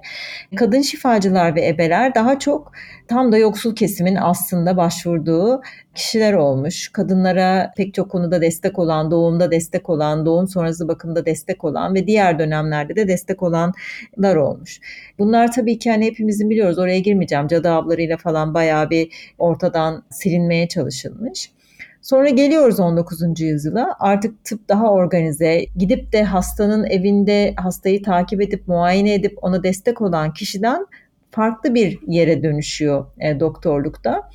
Kadın 0.55 0.81
şifacılar 0.81 1.55
ve 1.55 1.67
ebeler 1.67 2.15
daha 2.15 2.39
çok 2.39 2.71
tam 3.07 3.31
da 3.31 3.37
yoksul 3.37 3.75
kesimin 3.75 4.17
aslında 4.21 4.77
başvurduğu 4.77 5.61
kişiler 5.95 6.33
olmuş. 6.33 6.89
Kadınlara 6.89 7.73
pek 7.77 7.93
çok 7.93 8.11
konuda 8.11 8.41
destek 8.41 8.79
olan, 8.79 9.11
doğumda 9.11 9.51
destek 9.51 9.89
olan, 9.89 10.25
doğum 10.25 10.47
sonrası 10.47 10.87
bakımda 10.87 11.25
destek 11.25 11.63
olan 11.63 11.95
ve 11.95 12.07
diğer 12.07 12.39
dönemlerde 12.39 12.95
de 12.95 13.07
destek 13.07 13.43
olanlar 13.43 14.35
olmuş. 14.35 14.79
Bunlar 15.19 15.51
tabii 15.51 15.79
ki 15.79 15.91
hani 15.91 16.05
hepimizin 16.05 16.49
biliyoruz 16.49 16.79
oraya 16.79 16.99
girmeyeceğim. 16.99 17.47
Cadı 17.47 17.69
avlarıyla 17.69 18.17
falan 18.17 18.53
bayağı 18.53 18.89
bir 18.89 19.33
ortadan 19.37 20.03
silinmeye 20.09 20.67
çalışılmış. 21.05 21.51
Sonra 22.01 22.29
geliyoruz 22.29 22.79
19. 22.79 23.39
yüzyıla. 23.39 23.95
Artık 23.99 24.43
tıp 24.43 24.69
daha 24.69 24.91
organize. 24.91 25.65
Gidip 25.77 26.13
de 26.13 26.23
hastanın 26.23 26.83
evinde 26.83 27.53
hastayı 27.57 28.03
takip 28.03 28.41
edip 28.41 28.67
muayene 28.67 29.13
edip 29.13 29.37
ona 29.41 29.63
destek 29.63 30.01
olan 30.01 30.33
kişiden 30.33 30.85
farklı 31.31 31.75
bir 31.75 31.99
yere 32.07 32.43
dönüşüyor 32.43 33.05
e, 33.19 33.39
doktorlukta 33.39 34.29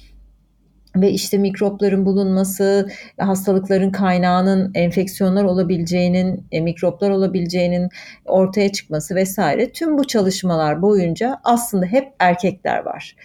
ve 0.96 1.10
işte 1.10 1.38
mikropların 1.38 2.06
bulunması, 2.06 2.88
hastalıkların 3.18 3.90
kaynağının 3.90 4.70
enfeksiyonlar 4.74 5.44
olabileceğinin, 5.44 6.46
e, 6.52 6.60
mikroplar 6.60 7.10
olabileceğinin 7.10 7.88
ortaya 8.24 8.72
çıkması 8.72 9.14
vesaire. 9.14 9.72
Tüm 9.72 9.98
bu 9.98 10.06
çalışmalar 10.06 10.82
boyunca 10.82 11.40
aslında 11.44 11.86
hep 11.86 12.12
erkekler 12.18 12.78
var. 12.84 13.16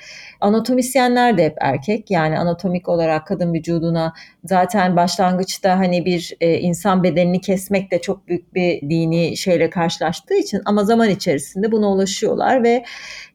Anatomisyenler 0.42 1.38
de 1.38 1.46
hep 1.46 1.58
erkek. 1.62 2.12
Yani 2.12 2.40
anatomik 2.40 2.90
olarak 2.90 3.28
kadın 3.28 3.54
vücuduna 3.54 4.14
zaten 4.44 4.96
başlangıçta 4.96 5.80
hani 5.80 6.06
bir 6.06 6.34
e, 6.42 6.60
insan 6.60 7.04
bedenini 7.04 7.42
kesmek 7.42 7.92
de 7.92 8.02
çok 8.02 8.28
büyük 8.28 8.56
bir 8.56 8.82
dini 8.82 9.38
şeyle 9.38 9.70
karşılaştığı 9.70 10.36
için 10.36 10.62
ama 10.66 10.84
zaman 10.84 11.10
içerisinde 11.10 11.72
buna 11.72 11.92
ulaşıyorlar 11.92 12.64
ve 12.64 12.86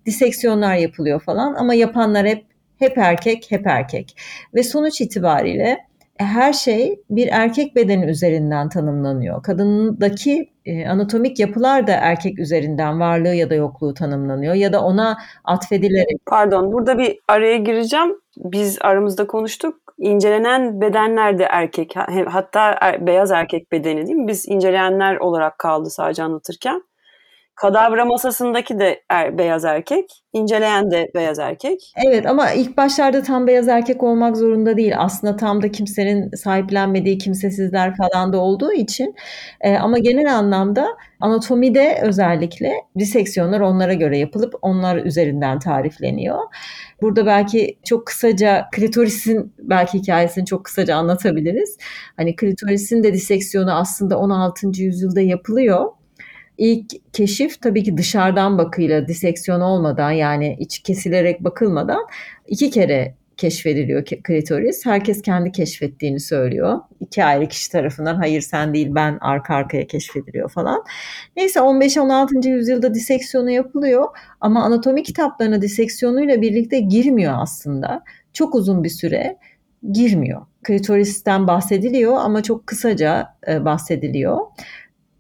diseksiyonlar 0.06 0.76
yapılıyor 0.76 1.20
falan 1.20 1.54
ama 1.54 1.74
yapanlar 1.74 2.26
hep 2.26 2.49
hep 2.80 2.98
erkek, 2.98 3.46
hep 3.50 3.66
erkek. 3.66 4.16
Ve 4.54 4.62
sonuç 4.62 5.00
itibariyle 5.00 5.90
her 6.20 6.52
şey 6.52 7.00
bir 7.10 7.28
erkek 7.32 7.76
bedeni 7.76 8.04
üzerinden 8.04 8.68
tanımlanıyor. 8.68 9.42
Kadındaki 9.42 10.50
e, 10.66 10.88
anatomik 10.88 11.38
yapılar 11.38 11.86
da 11.86 11.92
erkek 11.92 12.38
üzerinden 12.38 13.00
varlığı 13.00 13.34
ya 13.34 13.50
da 13.50 13.54
yokluğu 13.54 13.94
tanımlanıyor 13.94 14.54
ya 14.54 14.72
da 14.72 14.84
ona 14.84 15.18
atfedilerek. 15.44 16.26
Pardon 16.26 16.72
burada 16.72 16.98
bir 16.98 17.18
araya 17.28 17.56
gireceğim. 17.56 18.16
Biz 18.36 18.78
aramızda 18.80 19.26
konuştuk. 19.26 19.74
İncelenen 19.98 20.80
bedenler 20.80 21.38
de 21.38 21.44
erkek 21.44 21.94
hatta 22.26 22.78
er, 22.80 23.06
beyaz 23.06 23.30
erkek 23.30 23.72
bedeni 23.72 24.06
değil 24.06 24.18
mi? 24.18 24.28
Biz 24.28 24.48
inceleyenler 24.48 25.16
olarak 25.16 25.58
kaldı 25.58 25.90
sadece 25.90 26.22
anlatırken. 26.22 26.82
Kadavra 27.60 28.04
masasındaki 28.04 28.78
de 28.78 29.02
er, 29.08 29.38
beyaz 29.38 29.64
erkek, 29.64 30.04
inceleyen 30.32 30.90
de 30.90 31.10
beyaz 31.14 31.38
erkek. 31.38 31.92
Evet 32.06 32.26
ama 32.26 32.52
ilk 32.52 32.76
başlarda 32.76 33.22
tam 33.22 33.46
beyaz 33.46 33.68
erkek 33.68 34.02
olmak 34.02 34.36
zorunda 34.36 34.76
değil. 34.76 34.92
Aslında 34.98 35.36
tam 35.36 35.62
da 35.62 35.70
kimsenin 35.70 36.30
sahiplenmediği 36.30 37.18
kimsesizler 37.18 37.96
falan 37.96 38.32
da 38.32 38.38
olduğu 38.38 38.72
için. 38.72 39.14
E, 39.60 39.76
ama 39.76 39.98
genel 39.98 40.36
anlamda 40.36 40.86
anatomide 41.20 42.00
özellikle 42.02 42.72
diseksiyonlar 42.98 43.60
onlara 43.60 43.94
göre 43.94 44.18
yapılıp 44.18 44.54
onlar 44.62 44.96
üzerinden 44.96 45.58
tarifleniyor. 45.58 46.38
Burada 47.02 47.26
belki 47.26 47.78
çok 47.84 48.06
kısaca 48.06 48.66
klitorisin 48.72 49.54
belki 49.58 49.98
hikayesini 49.98 50.46
çok 50.46 50.64
kısaca 50.64 50.96
anlatabiliriz. 50.96 51.76
Hani 52.16 52.36
klitorisin 52.36 53.02
de 53.02 53.12
diseksiyonu 53.12 53.74
aslında 53.74 54.18
16. 54.18 54.82
yüzyılda 54.82 55.20
yapılıyor 55.20 55.99
ilk 56.60 57.12
keşif 57.12 57.62
tabii 57.62 57.82
ki 57.82 57.96
dışarıdan 57.96 58.58
bakıyla 58.58 59.08
diseksiyon 59.08 59.60
olmadan 59.60 60.10
yani 60.10 60.56
iç 60.60 60.78
kesilerek 60.78 61.44
bakılmadan 61.44 62.06
iki 62.46 62.70
kere 62.70 63.14
keşfediliyor 63.36 64.04
klitoris. 64.04 64.86
Herkes 64.86 65.22
kendi 65.22 65.52
keşfettiğini 65.52 66.20
söylüyor. 66.20 66.80
İki 67.00 67.24
ayrı 67.24 67.48
kişi 67.48 67.70
tarafından 67.72 68.14
hayır 68.14 68.40
sen 68.40 68.74
değil 68.74 68.88
ben 68.90 69.18
arka 69.20 69.54
arkaya 69.54 69.86
keşfediliyor 69.86 70.50
falan. 70.50 70.84
Neyse 71.36 71.60
15-16. 71.60 72.48
yüzyılda 72.48 72.94
diseksiyonu 72.94 73.50
yapılıyor 73.50 74.08
ama 74.40 74.64
anatomi 74.64 75.02
kitaplarına 75.02 75.62
diseksiyonuyla 75.62 76.42
birlikte 76.42 76.80
girmiyor 76.80 77.34
aslında. 77.36 78.04
Çok 78.32 78.54
uzun 78.54 78.84
bir 78.84 78.88
süre 78.88 79.36
girmiyor. 79.92 80.42
Klitoristen 80.62 81.46
bahsediliyor 81.46 82.16
ama 82.16 82.42
çok 82.42 82.66
kısaca 82.66 83.34
e, 83.48 83.64
bahsediliyor. 83.64 84.38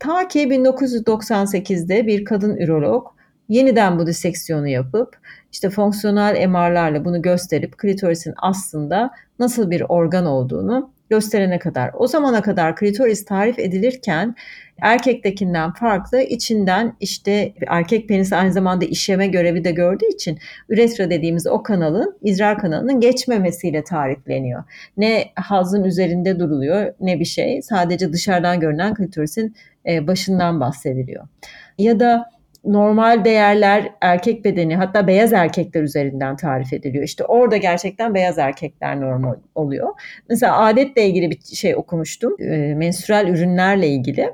Ta 0.00 0.28
ki 0.28 0.42
1998'de 0.42 2.06
bir 2.06 2.24
kadın 2.24 2.56
ürolog 2.56 3.06
yeniden 3.48 3.98
bu 3.98 4.06
diseksiyonu 4.06 4.68
yapıp 4.68 5.16
işte 5.52 5.70
fonksiyonel 5.70 6.48
MR'larla 6.48 7.04
bunu 7.04 7.22
gösterip 7.22 7.78
klitorisin 7.78 8.34
aslında 8.36 9.10
nasıl 9.38 9.70
bir 9.70 9.82
organ 9.88 10.26
olduğunu 10.26 10.92
gösterene 11.10 11.58
kadar. 11.58 11.90
O 11.94 12.06
zamana 12.06 12.42
kadar 12.42 12.76
klitoris 12.76 13.24
tarif 13.24 13.58
edilirken 13.58 14.34
erkektekinden 14.80 15.72
farklı 15.72 16.20
içinden 16.20 16.96
işte 17.00 17.52
erkek 17.66 18.08
penisi 18.08 18.36
aynı 18.36 18.52
zamanda 18.52 18.84
işeme 18.84 19.26
görevi 19.26 19.64
de 19.64 19.70
gördüğü 19.70 20.06
için 20.14 20.38
üretra 20.68 21.10
dediğimiz 21.10 21.46
o 21.46 21.62
kanalın 21.62 22.18
idrar 22.22 22.58
kanalının 22.58 23.00
geçmemesiyle 23.00 23.84
tarifleniyor. 23.84 24.64
Ne 24.96 25.24
hazın 25.34 25.84
üzerinde 25.84 26.38
duruluyor 26.38 26.94
ne 27.00 27.20
bir 27.20 27.24
şey 27.24 27.62
sadece 27.62 28.12
dışarıdan 28.12 28.60
görünen 28.60 28.94
klitorisin 28.94 29.54
e, 29.86 30.06
başından 30.06 30.60
bahsediliyor. 30.60 31.28
Ya 31.78 32.00
da 32.00 32.30
normal 32.64 33.24
değerler 33.24 33.92
erkek 34.00 34.44
bedeni 34.44 34.76
hatta 34.76 35.06
beyaz 35.06 35.32
erkekler 35.32 35.82
üzerinden 35.82 36.36
tarif 36.36 36.72
ediliyor. 36.72 37.04
İşte 37.04 37.24
orada 37.24 37.56
gerçekten 37.56 38.14
beyaz 38.14 38.38
erkekler 38.38 39.00
normal 39.00 39.34
oluyor. 39.54 39.88
Mesela 40.28 40.58
adetle 40.58 41.06
ilgili 41.06 41.30
bir 41.30 41.56
şey 41.56 41.76
okumuştum. 41.76 42.36
E, 42.42 42.74
menstrual 42.74 43.28
ürünlerle 43.28 43.88
ilgili. 43.88 44.30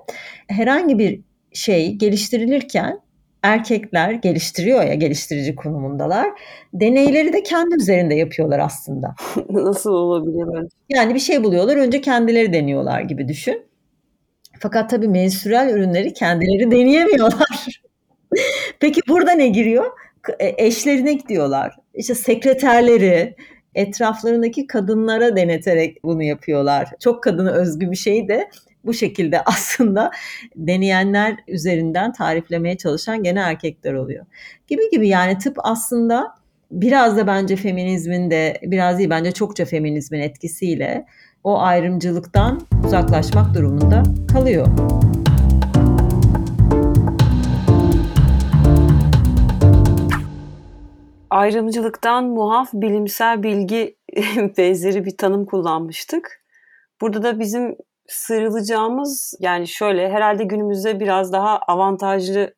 Herhangi 0.48 0.98
bir 0.98 1.20
şey 1.52 1.92
geliştirilirken 1.94 3.00
erkekler 3.42 4.10
geliştiriyor 4.10 4.82
ya 4.82 4.94
geliştirici 4.94 5.54
konumundalar. 5.54 6.30
Deneyleri 6.72 7.32
de 7.32 7.42
kendi 7.42 7.74
üzerinde 7.74 8.14
yapıyorlar 8.14 8.58
aslında. 8.58 9.14
Nasıl 9.50 9.90
olabilir? 9.90 10.68
Yani 10.88 11.14
bir 11.14 11.20
şey 11.20 11.44
buluyorlar 11.44 11.76
önce 11.76 12.00
kendileri 12.00 12.52
deniyorlar 12.52 13.00
gibi 13.00 13.28
düşün. 13.28 13.62
Fakat 14.60 14.90
tabii 14.90 15.08
menstrual 15.08 15.68
ürünleri 15.68 16.12
kendileri 16.12 16.70
deneyemiyorlar. 16.70 17.75
Peki 18.80 19.00
burada 19.08 19.32
ne 19.32 19.48
giriyor? 19.48 19.86
E, 20.38 20.66
eşlerine 20.66 21.12
gidiyorlar. 21.12 21.76
İşte 21.94 22.14
sekreterleri, 22.14 23.36
etraflarındaki 23.74 24.66
kadınlara 24.66 25.36
deneterek 25.36 26.04
bunu 26.04 26.22
yapıyorlar. 26.22 26.88
Çok 27.00 27.22
kadına 27.22 27.50
özgü 27.50 27.90
bir 27.90 27.96
şey 27.96 28.28
de 28.28 28.50
bu 28.84 28.94
şekilde 28.94 29.42
aslında 29.46 30.10
deneyenler 30.56 31.36
üzerinden 31.48 32.12
tariflemeye 32.12 32.76
çalışan 32.76 33.22
gene 33.22 33.40
erkekler 33.40 33.92
oluyor. 33.92 34.26
Gibi 34.68 34.90
gibi 34.90 35.08
yani 35.08 35.38
tıp 35.38 35.56
aslında 35.58 36.34
biraz 36.70 37.16
da 37.16 37.26
bence 37.26 37.56
feminizmin 37.56 38.30
de 38.30 38.60
biraz 38.62 38.98
değil 38.98 39.10
bence 39.10 39.32
çokça 39.32 39.64
feminizmin 39.64 40.20
etkisiyle 40.20 41.06
o 41.44 41.60
ayrımcılıktan 41.60 42.60
uzaklaşmak 42.84 43.54
durumunda 43.54 44.02
kalıyor. 44.32 44.66
Ayrımcılıktan 51.36 52.24
muaf 52.24 52.70
bilimsel 52.72 53.42
bilgi 53.42 53.96
benzeri 54.58 55.04
bir 55.04 55.16
tanım 55.16 55.46
kullanmıştık. 55.46 56.44
Burada 57.00 57.22
da 57.22 57.40
bizim 57.40 57.76
sıyrılacağımız 58.08 59.34
yani 59.40 59.68
şöyle 59.68 60.10
herhalde 60.10 60.44
günümüzde 60.44 61.00
biraz 61.00 61.32
daha 61.32 61.58
avantajlı 61.58 62.54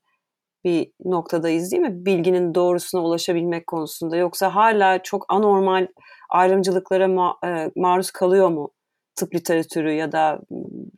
bir 0.65 0.93
noktadayız 1.05 1.73
değil 1.73 1.83
mi? 1.83 2.07
Bilginin 2.07 2.55
doğrusuna 2.55 3.03
ulaşabilmek 3.05 3.67
konusunda. 3.67 4.17
Yoksa 4.17 4.55
hala 4.55 5.03
çok 5.03 5.25
anormal 5.29 5.87
ayrımcılıklara 6.31 7.05
ma- 7.05 7.47
e, 7.47 7.71
maruz 7.77 8.11
kalıyor 8.11 8.49
mu 8.49 8.71
tıp 9.17 9.35
literatürü 9.35 9.93
ya 9.93 10.13
da 10.13 10.41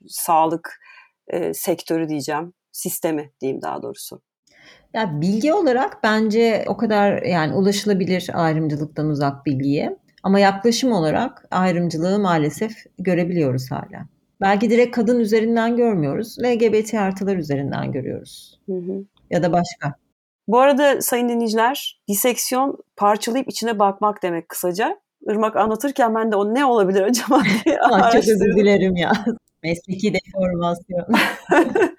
sağlık 0.08 0.80
e, 1.28 1.54
sektörü 1.54 2.08
diyeceğim, 2.08 2.52
sistemi 2.72 3.32
diyeyim 3.40 3.62
daha 3.62 3.82
doğrusu. 3.82 4.20
Ya 4.94 5.20
bilgi 5.20 5.52
olarak 5.52 5.98
bence 6.02 6.64
o 6.66 6.76
kadar 6.76 7.22
yani 7.22 7.54
ulaşılabilir 7.54 8.30
ayrımcılıktan 8.34 9.08
uzak 9.08 9.46
bilgiye. 9.46 9.96
Ama 10.22 10.40
yaklaşım 10.40 10.92
olarak 10.92 11.44
ayrımcılığı 11.50 12.18
maalesef 12.18 12.72
görebiliyoruz 12.98 13.70
hala. 13.70 14.06
Belki 14.40 14.70
direkt 14.70 14.96
kadın 14.96 15.20
üzerinden 15.20 15.76
görmüyoruz. 15.76 16.36
LGBT 16.44 16.94
artılar 16.94 17.36
üzerinden 17.36 17.92
görüyoruz. 17.92 18.60
Hı 18.66 18.72
hı. 18.72 19.04
Ya 19.30 19.42
da 19.42 19.52
başka. 19.52 19.94
Bu 20.48 20.60
arada 20.60 21.02
sayın 21.02 21.28
dinleyiciler, 21.28 22.00
diseksiyon 22.08 22.78
parçalayıp 22.96 23.48
içine 23.48 23.78
bakmak 23.78 24.22
demek 24.22 24.48
kısaca. 24.48 24.96
Irmak 25.28 25.56
anlatırken 25.56 26.14
ben 26.14 26.32
de 26.32 26.36
o 26.36 26.54
ne 26.54 26.64
olabilir 26.64 27.02
acaba 27.02 27.42
diye 27.64 27.78
Çok 28.12 28.14
özür 28.14 28.56
dilerim 28.56 28.96
ya. 28.96 29.12
Mesleki 29.62 30.14
deformasyon. 30.14 31.06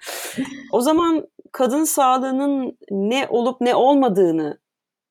o 0.71 0.81
zaman 0.81 1.27
kadın 1.51 1.83
sağlığının 1.83 2.77
ne 2.91 3.27
olup 3.29 3.61
ne 3.61 3.75
olmadığını 3.75 4.57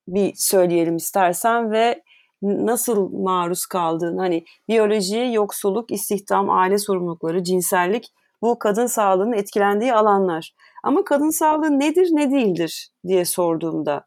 bir 0.09 0.33
söyleyelim 0.37 0.97
istersen 0.97 1.71
ve 1.71 2.03
nasıl 2.43 3.13
maruz 3.13 3.67
kaldığın 3.67 4.19
hani 4.19 4.45
biyoloji, 4.69 5.31
yoksulluk, 5.33 5.91
istihdam, 5.91 6.51
aile 6.51 6.79
sorumlulukları, 6.79 7.45
cinsellik 7.45 8.13
bu 8.43 8.59
kadın 8.59 8.87
sağlığının 8.87 9.33
etkilendiği 9.33 9.95
alanlar. 9.95 10.55
Ama 10.85 11.05
kadın 11.05 11.31
sağlığı 11.31 11.79
nedir 11.79 12.09
ne 12.13 12.31
değildir 12.31 12.89
diye 13.07 13.25
sorduğumda 13.25 14.07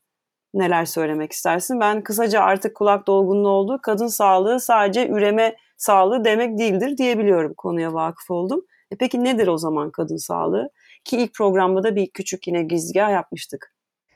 neler 0.53 0.85
söylemek 0.85 1.31
istersin? 1.31 1.79
Ben 1.79 2.03
kısaca 2.03 2.41
artık 2.41 2.75
kulak 2.75 3.07
dolgunluğu 3.07 3.49
oldu. 3.49 3.79
Kadın 3.83 4.07
sağlığı 4.07 4.59
sadece 4.59 5.07
üreme 5.09 5.55
sağlığı 5.77 6.25
demek 6.25 6.57
değildir 6.59 6.97
diyebiliyorum. 6.97 7.53
Konuya 7.57 7.93
vakıf 7.93 8.31
oldum. 8.31 8.61
E 8.91 8.95
peki 8.97 9.23
nedir 9.23 9.47
o 9.47 9.57
zaman 9.57 9.91
kadın 9.91 10.17
sağlığı? 10.17 10.69
Ki 11.03 11.17
ilk 11.17 11.33
programda 11.35 11.83
da 11.83 11.95
bir 11.95 12.07
küçük 12.09 12.47
yine 12.47 12.63
gizgah 12.63 13.11
yapmıştık. 13.11 13.73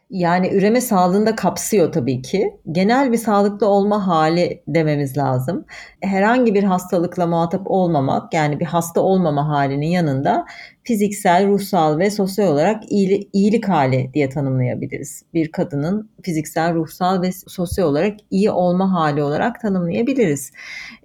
Yani 0.10 0.50
üreme 0.54 0.82
sağlığında 0.82 1.36
kapsıyor 1.36 1.92
tabii 1.92 2.22
ki. 2.22 2.58
Genel 2.72 3.12
bir 3.12 3.18
sağlıklı 3.18 3.68
olma 3.68 4.08
hali 4.08 4.64
dememiz 4.68 5.18
lazım. 5.18 5.66
Herhangi 6.02 6.54
bir 6.54 6.64
hastalıkla 6.64 7.28
muhatap 7.28 7.62
olmamak 7.66 8.34
yani 8.34 8.60
bir 8.60 8.66
hasta 8.66 9.02
olmama 9.02 9.48
halinin 9.48 9.88
yanında 9.88 10.46
fiziksel, 10.84 11.48
ruhsal 11.48 12.00
ve 12.00 12.12
sosyal 12.12 12.48
olarak 12.48 12.92
iyilik, 12.92 13.30
iyilik 13.34 13.70
hali 13.70 14.12
diye 14.14 14.30
tanımlayabiliriz. 14.30 15.24
Bir 15.34 15.52
kadının 15.52 16.10
fiziksel, 16.24 16.74
ruhsal 16.74 17.22
ve 17.22 17.32
sosyal 17.48 17.88
olarak 17.88 18.18
iyi 18.32 18.52
olma 18.52 18.94
hali 18.94 19.24
olarak 19.24 19.62
tanımlayabiliriz. 19.62 20.52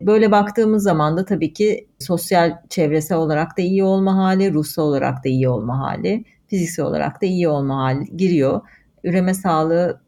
Böyle 0.01 0.31
baktığımız 0.31 0.83
zaman 0.83 1.17
da 1.17 1.25
tabii 1.25 1.53
ki 1.53 1.89
sosyal, 1.99 2.59
çevresel 2.69 3.19
olarak 3.19 3.59
da 3.59 3.63
iyi 3.63 3.85
olma 3.85 4.17
hali, 4.17 4.55
ruhsal 4.55 4.83
olarak 4.83 5.25
da 5.25 5.29
iyi 5.29 5.49
olma 5.49 5.79
hali, 5.79 6.25
fiziksel 6.47 6.85
olarak 6.85 7.23
da 7.23 7.27
iyi 7.27 7.49
olma 7.49 7.77
hali 7.77 8.17
giriyor 8.17 8.61
üreme 9.05 9.35
sağlığı 9.35 10.01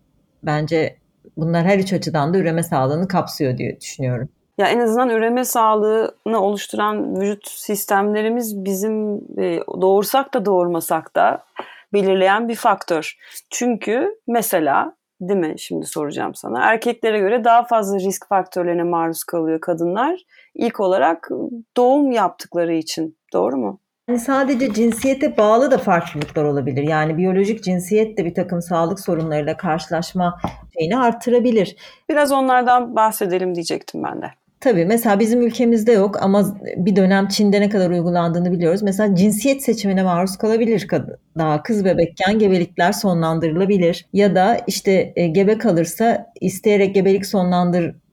bence 0.43 0.97
bunlar 1.37 1.65
her 1.65 1.79
üç 1.79 1.93
açıdan 1.93 2.35
da 2.35 2.39
üreme 2.39 2.63
sağlığını 2.63 3.09
kapsıyor 3.09 3.59
diye 3.59 3.81
düşünüyorum. 3.81 4.29
Ya 4.59 4.69
en 4.69 4.79
azından 4.79 5.11
üreme 5.11 5.45
sağlığını 5.45 6.41
oluşturan 6.41 7.21
vücut 7.21 7.49
sistemlerimiz 7.49 8.65
bizim 8.65 9.15
e, 9.39 9.61
doğursak 9.81 10.35
da 10.35 10.45
doğurmasak 10.45 11.17
da 11.17 11.45
belirleyen 11.93 12.49
bir 12.49 12.55
faktör. 12.55 13.17
Çünkü 13.51 14.21
mesela 14.27 14.97
değil 15.21 15.41
mi 15.41 15.55
şimdi 15.59 15.87
soracağım 15.87 16.35
sana 16.35 16.65
erkeklere 16.65 17.19
göre 17.19 17.45
daha 17.45 17.65
fazla 17.65 17.99
risk 17.99 18.29
faktörlerine 18.29 18.83
maruz 18.83 19.25
kalıyor 19.25 19.61
kadınlar. 19.61 20.21
İlk 20.55 20.81
olarak 20.81 21.29
doğum 21.77 22.13
yaptıkları 22.13 22.75
için 22.75 23.19
doğru 23.33 23.57
mu? 23.57 23.81
Yani 24.09 24.19
sadece 24.19 24.75
cinsiyete 24.75 25.37
bağlı 25.37 25.71
da 25.71 25.79
farklılıklar 25.79 26.45
olabilir. 26.45 26.83
Yani 26.83 27.17
biyolojik 27.17 27.65
cinsiyet 27.65 28.19
de 28.19 28.25
bir 28.25 28.35
takım 28.35 28.63
sağlık 28.63 29.01
sorunlarıyla 29.01 29.57
karşılaşma 29.57 30.41
şeyini 30.79 30.99
artırabilir. 30.99 31.77
Biraz 32.11 32.33
onlardan 32.33 32.97
bahsedelim 32.97 33.55
diyecektim 33.55 34.03
ben 34.03 34.23
de. 34.23 34.27
Tabii 34.61 34.85
mesela 34.85 35.21
bizim 35.21 35.43
ülkemizde 35.43 35.93
yok 35.93 36.23
ama 36.23 36.57
bir 36.77 36.97
dönem 36.97 37.29
Çin'de 37.29 37.61
ne 37.61 37.69
kadar 37.69 37.91
uygulandığını 37.91 38.53
biliyoruz. 38.53 38.83
Mesela 38.83 39.15
cinsiyet 39.15 39.63
seçimine 39.63 40.03
maruz 40.03 40.37
kalabilir 40.37 40.89
kadın. 40.89 41.17
Daha 41.39 41.63
kız 41.63 41.85
bebekken 41.85 42.39
gebelikler 42.39 42.93
sonlandırılabilir. 42.93 44.07
Ya 44.13 44.35
da 44.35 44.61
işte 44.67 45.13
e, 45.17 45.27
gebe 45.27 45.59
kalırsa 45.59 46.33
isteyerek 46.41 46.95
gebelik 46.95 47.27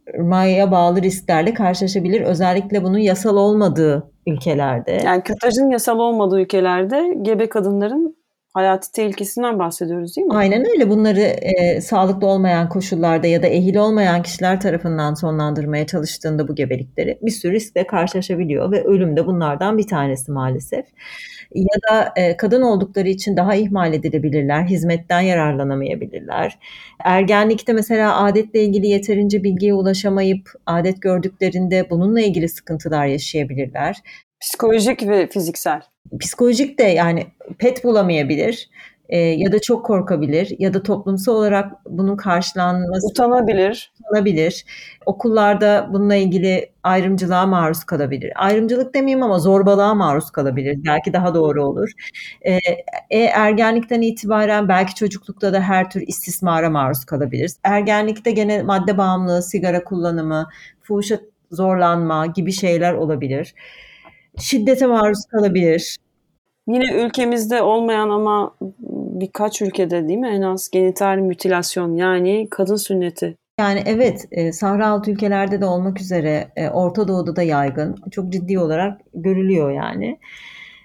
sonlandırmaya 0.07 0.71
bağlı 0.71 1.01
risklerle 1.01 1.53
karşılaşabilir. 1.53 2.21
Özellikle 2.21 2.83
bunun 2.83 2.97
yasal 2.97 3.35
olmadığı 3.35 4.11
ülkelerde. 4.27 5.01
Yani 5.05 5.23
kürtajın 5.23 5.69
yasal 5.69 5.99
olmadığı 5.99 6.41
ülkelerde 6.41 7.13
gebe 7.21 7.49
kadınların 7.49 8.15
hayati 8.53 8.91
tehlikesinden 8.91 9.59
bahsediyoruz 9.59 10.17
değil 10.17 10.27
mi? 10.27 10.33
Aynen 10.33 10.69
öyle. 10.69 10.89
Bunları 10.89 11.21
e, 11.21 11.81
sağlıklı 11.81 12.27
olmayan 12.27 12.69
koşullarda 12.69 13.27
ya 13.27 13.43
da 13.43 13.47
ehil 13.47 13.75
olmayan 13.75 14.21
kişiler 14.21 14.61
tarafından 14.61 15.13
sonlandırmaya 15.13 15.85
çalıştığında 15.87 16.47
bu 16.47 16.55
gebelikleri 16.55 17.19
bir 17.21 17.31
sürü 17.31 17.53
riskle 17.53 17.87
karşılaşabiliyor 17.87 18.71
ve 18.71 18.83
ölüm 18.83 19.17
de 19.17 19.27
bunlardan 19.27 19.77
bir 19.77 19.87
tanesi 19.87 20.31
maalesef. 20.31 20.85
Ya 21.55 21.91
da 21.91 22.13
e, 22.15 22.37
kadın 22.37 22.61
oldukları 22.61 23.09
için 23.09 23.37
daha 23.37 23.55
ihmal 23.55 23.93
edilebilirler, 23.93 24.63
hizmetten 24.63 25.21
yararlanamayabilirler. 25.21 26.59
Ergenlikte 27.03 27.73
mesela 27.73 28.23
adetle 28.23 28.63
ilgili 28.63 28.87
yeterince 28.87 29.43
bilgiye 29.43 29.73
ulaşamayıp 29.73 30.49
adet 30.65 31.01
gördüklerinde 31.01 31.89
bununla 31.89 32.21
ilgili 32.21 32.49
sıkıntılar 32.49 33.05
yaşayabilirler. 33.05 33.97
Psikolojik 34.41 35.07
ve 35.07 35.27
fiziksel. 35.27 35.81
Psikolojik 36.19 36.79
de 36.79 36.83
yani 36.83 37.27
pet 37.59 37.83
bulamayabilir 37.83 38.69
e, 39.11 39.17
ya 39.17 39.51
da 39.51 39.61
çok 39.61 39.85
korkabilir 39.85 40.55
ya 40.59 40.73
da 40.73 40.83
toplumsal 40.83 41.33
olarak 41.35 41.71
bunun 41.85 42.17
karşılanması 42.17 43.07
utanabilir. 43.07 43.93
Utanabilir. 43.99 44.65
Okullarda 45.05 45.89
bununla 45.93 46.15
ilgili 46.15 46.71
ayrımcılığa 46.83 47.45
maruz 47.45 47.83
kalabilir. 47.83 48.31
Ayrımcılık 48.35 48.93
demeyeyim 48.93 49.23
ama 49.23 49.39
zorbalığa 49.39 49.95
maruz 49.95 50.31
kalabilir. 50.31 50.79
Belki 50.87 51.13
daha 51.13 51.35
doğru 51.35 51.65
olur. 51.65 51.89
E, 52.41 52.57
e, 53.09 53.19
ergenlikten 53.19 54.01
itibaren 54.01 54.69
belki 54.69 54.95
çocuklukta 54.95 55.53
da 55.53 55.61
her 55.61 55.89
tür 55.89 56.03
istismara 56.07 56.69
maruz 56.69 57.05
kalabilir. 57.05 57.51
Ergenlikte 57.63 58.31
gene 58.31 58.63
madde 58.63 58.97
bağımlılığı, 58.97 59.43
sigara 59.43 59.83
kullanımı, 59.83 60.49
fuhuşa 60.81 61.19
zorlanma 61.51 62.25
gibi 62.25 62.51
şeyler 62.51 62.93
olabilir 62.93 63.53
şiddete 64.39 64.85
maruz 64.85 65.25
kalabilir. 65.25 65.97
Yine 66.67 66.93
ülkemizde 66.93 67.61
olmayan 67.61 68.09
ama 68.09 68.55
birkaç 69.21 69.61
ülkede 69.61 70.07
değil 70.07 70.19
mi 70.19 70.29
en 70.29 70.41
az 70.41 70.69
genital 70.69 71.17
mütilasyon 71.17 71.95
yani 71.95 72.47
kadın 72.51 72.75
sünneti. 72.75 73.37
Yani 73.59 73.83
evet 73.85 74.25
e, 74.31 74.51
Sahra 74.51 74.87
altı 74.87 75.11
ülkelerde 75.11 75.61
de 75.61 75.65
olmak 75.65 76.01
üzere 76.01 76.51
e, 76.55 76.69
Orta 76.69 77.07
Doğu'da 77.07 77.35
da 77.35 77.43
yaygın. 77.43 77.95
Çok 78.11 78.31
ciddi 78.31 78.59
olarak 78.59 79.01
görülüyor 79.13 79.71
yani. 79.71 80.19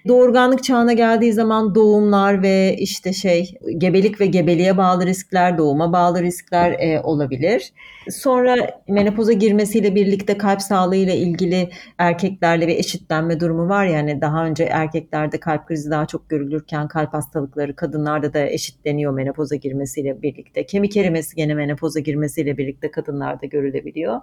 Doğurganlık 0.07 0.63
çağına 0.63 0.93
geldiği 0.93 1.33
zaman 1.33 1.75
doğumlar 1.75 2.41
ve 2.41 2.75
işte 2.77 3.13
şey 3.13 3.53
gebelik 3.77 4.21
ve 4.21 4.25
gebeliğe 4.25 4.77
bağlı 4.77 5.05
riskler, 5.05 5.57
doğuma 5.57 5.93
bağlı 5.93 6.21
riskler 6.21 6.75
e, 6.79 7.01
olabilir. 7.01 7.73
Sonra 8.09 8.55
menopoza 8.87 9.33
girmesiyle 9.33 9.95
birlikte 9.95 10.37
kalp 10.37 10.61
sağlığı 10.61 10.95
ile 10.95 11.17
ilgili 11.17 11.69
erkeklerle 11.97 12.67
bir 12.67 12.75
eşitlenme 12.75 13.39
durumu 13.39 13.69
var 13.69 13.85
yani 13.85 14.21
daha 14.21 14.45
önce 14.45 14.63
erkeklerde 14.63 15.39
kalp 15.39 15.67
krizi 15.67 15.91
daha 15.91 16.05
çok 16.05 16.29
görülürken 16.29 16.87
kalp 16.87 17.13
hastalıkları 17.13 17.75
kadınlarda 17.75 18.33
da 18.33 18.39
eşitleniyor 18.39 19.13
menopoza 19.13 19.55
girmesiyle 19.55 20.21
birlikte. 20.21 20.65
Kemik 20.65 20.97
erimesi 20.97 21.35
gene 21.35 21.53
menopoza 21.53 21.99
girmesiyle 21.99 22.57
birlikte 22.57 22.91
kadınlarda 22.91 23.45
görülebiliyor. 23.45 24.21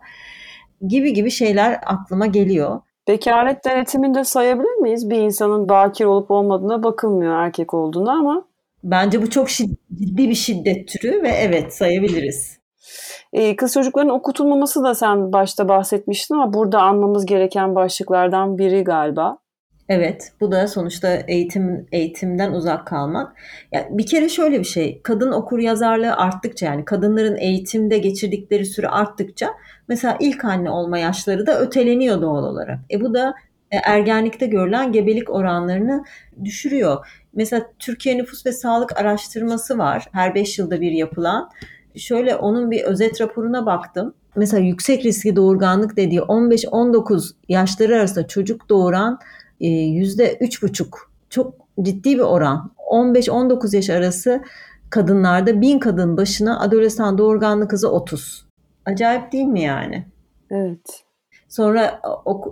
Gibi 0.88 1.12
gibi 1.12 1.30
şeyler 1.30 1.80
aklıma 1.86 2.26
geliyor. 2.26 2.80
Bekaret 3.08 3.64
denetiminde 3.64 4.24
sayabilir 4.24 4.74
miyiz? 4.74 5.10
Bir 5.10 5.18
insanın 5.18 5.68
bakir 5.68 6.04
olup 6.04 6.30
olmadığına 6.30 6.82
bakılmıyor 6.82 7.38
erkek 7.38 7.74
olduğuna 7.74 8.12
ama. 8.12 8.48
Bence 8.84 9.22
bu 9.22 9.30
çok 9.30 9.48
ciddi 9.48 10.28
bir 10.28 10.34
şiddet 10.34 10.88
türü 10.88 11.22
ve 11.22 11.28
evet 11.28 11.74
sayabiliriz. 11.74 12.58
Ee, 13.32 13.56
kız 13.56 13.72
çocukların 13.74 14.10
okutulmaması 14.10 14.84
da 14.84 14.94
sen 14.94 15.32
başta 15.32 15.68
bahsetmiştin 15.68 16.34
ama 16.34 16.52
burada 16.52 16.82
anmamız 16.82 17.26
gereken 17.26 17.74
başlıklardan 17.74 18.58
biri 18.58 18.84
galiba. 18.84 19.38
Evet, 19.88 20.32
bu 20.40 20.52
da 20.52 20.68
sonuçta 20.68 21.14
eğitim 21.28 21.86
eğitimden 21.92 22.52
uzak 22.52 22.86
kalmak. 22.86 23.36
Yani 23.72 23.86
bir 23.90 24.06
kere 24.06 24.28
şöyle 24.28 24.58
bir 24.58 24.64
şey, 24.64 25.00
kadın 25.02 25.32
okur 25.32 25.58
yazarlığı 25.58 26.16
arttıkça 26.16 26.66
yani 26.66 26.84
kadınların 26.84 27.36
eğitimde 27.36 27.98
geçirdikleri 27.98 28.66
süre 28.66 28.88
arttıkça 28.88 29.50
mesela 29.88 30.16
ilk 30.20 30.44
anne 30.44 30.70
olma 30.70 30.98
yaşları 30.98 31.46
da 31.46 31.60
öteleniyor 31.60 32.22
doğal 32.22 32.44
olarak. 32.44 32.78
E 32.90 33.00
bu 33.00 33.14
da 33.14 33.34
e, 33.70 33.76
ergenlikte 33.76 34.46
görülen 34.46 34.92
gebelik 34.92 35.30
oranlarını 35.30 36.04
düşürüyor. 36.44 37.06
Mesela 37.34 37.66
Türkiye 37.78 38.18
Nüfus 38.18 38.46
ve 38.46 38.52
Sağlık 38.52 38.96
Araştırması 39.00 39.78
var. 39.78 40.08
Her 40.12 40.34
5 40.34 40.58
yılda 40.58 40.80
bir 40.80 40.92
yapılan. 40.92 41.50
Şöyle 41.96 42.36
onun 42.36 42.70
bir 42.70 42.82
özet 42.82 43.20
raporuna 43.20 43.66
baktım. 43.66 44.14
Mesela 44.36 44.62
yüksek 44.62 45.04
riskli 45.04 45.36
doğurganlık 45.36 45.96
dediği 45.96 46.20
15-19 46.20 47.34
yaşları 47.48 47.96
arasında 47.96 48.26
çocuk 48.26 48.68
doğuran 48.68 49.18
yüzde 49.60 50.36
üç 50.40 50.62
buçuk 50.62 51.12
çok 51.30 51.54
ciddi 51.82 52.14
bir 52.14 52.22
oran. 52.22 52.70
15-19 52.90 53.76
yaş 53.76 53.90
arası 53.90 54.42
kadınlarda 54.90 55.60
bin 55.60 55.78
kadın 55.78 56.16
başına 56.16 56.60
adolesan 56.60 57.18
doğurganlık 57.18 57.72
hızı 57.72 57.90
30. 57.90 58.46
Acayip 58.86 59.32
değil 59.32 59.44
mi 59.44 59.62
yani? 59.62 60.06
Evet. 60.50 61.04
Sonra 61.48 62.00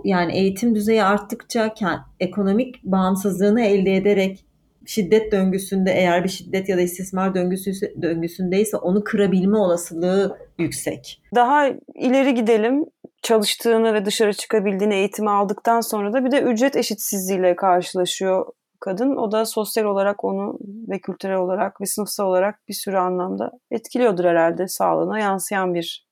yani 0.03 0.37
eğitim 0.37 0.75
düzeyi 0.75 1.03
arttıkça 1.03 1.73
ekonomik 2.19 2.83
bağımsızlığını 2.83 3.61
elde 3.61 3.95
ederek 3.95 4.45
şiddet 4.85 5.31
döngüsünde 5.31 5.91
eğer 5.91 6.23
bir 6.23 6.29
şiddet 6.29 6.69
ya 6.69 6.77
da 6.77 6.81
istismar 6.81 7.35
döngüsü 7.35 7.71
döngüsündeyse 8.01 8.77
onu 8.77 9.03
kırabilme 9.03 9.57
olasılığı 9.57 10.37
yüksek. 10.59 11.21
Daha 11.35 11.67
ileri 11.95 12.33
gidelim. 12.33 12.85
Çalıştığını 13.23 13.93
ve 13.93 14.05
dışarı 14.05 14.33
çıkabildiğini 14.33 14.95
eğitimi 14.95 15.29
aldıktan 15.29 15.81
sonra 15.81 16.13
da 16.13 16.25
bir 16.25 16.31
de 16.31 16.41
ücret 16.41 16.75
eşitsizliğiyle 16.75 17.55
karşılaşıyor 17.55 18.45
kadın. 18.79 19.15
O 19.15 19.31
da 19.31 19.45
sosyal 19.45 19.85
olarak 19.85 20.23
onu 20.23 20.59
ve 20.89 20.99
kültürel 20.99 21.37
olarak 21.37 21.81
ve 21.81 21.85
sınıfsal 21.85 22.25
olarak 22.25 22.59
bir 22.67 22.73
sürü 22.73 22.97
anlamda 22.97 23.51
etkiliyordur 23.71 24.25
herhalde 24.25 24.67
sağlığına 24.67 25.19
yansıyan 25.19 25.73
bir 25.73 26.07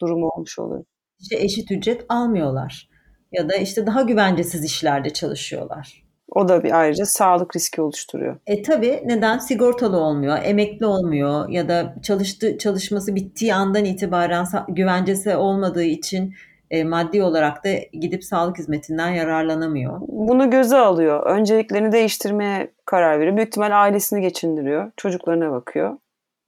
durumu 0.00 0.28
olmuş 0.28 0.58
oluyor. 0.58 0.84
İşte 1.20 1.36
eşit 1.36 1.70
ücret 1.70 2.06
almıyorlar 2.08 2.88
ya 3.32 3.48
da 3.48 3.56
işte 3.56 3.86
daha 3.86 4.02
güvencesiz 4.02 4.64
işlerde 4.64 5.12
çalışıyorlar. 5.12 6.07
O 6.34 6.48
da 6.48 6.64
bir 6.64 6.80
ayrıca 6.80 7.06
sağlık 7.06 7.56
riski 7.56 7.82
oluşturuyor. 7.82 8.36
E 8.46 8.62
tabii 8.62 9.02
neden 9.04 9.38
sigortalı 9.38 9.96
olmuyor, 9.96 10.38
emekli 10.42 10.86
olmuyor 10.86 11.48
ya 11.48 11.68
da 11.68 11.94
çalıştı 12.02 12.58
çalışması 12.58 13.14
bittiği 13.14 13.54
andan 13.54 13.84
itibaren 13.84 14.46
güvencesi 14.68 15.36
olmadığı 15.36 15.84
için 15.84 16.34
e, 16.70 16.84
maddi 16.84 17.22
olarak 17.22 17.64
da 17.64 17.68
gidip 17.92 18.24
sağlık 18.24 18.58
hizmetinden 18.58 19.10
yararlanamıyor. 19.10 20.00
Bunu 20.08 20.50
göze 20.50 20.76
alıyor. 20.76 21.26
Önceliklerini 21.26 21.92
değiştirmeye 21.92 22.70
karar 22.84 23.20
veriyor. 23.20 23.36
Büyük 23.36 23.48
ihtimal 23.48 23.82
ailesini 23.82 24.20
geçindiriyor. 24.20 24.92
Çocuklarına 24.96 25.50
bakıyor. 25.50 25.96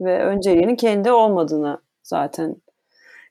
Ve 0.00 0.24
önceliğinin 0.24 0.76
kendi 0.76 1.12
olmadığına 1.12 1.78
zaten 2.02 2.56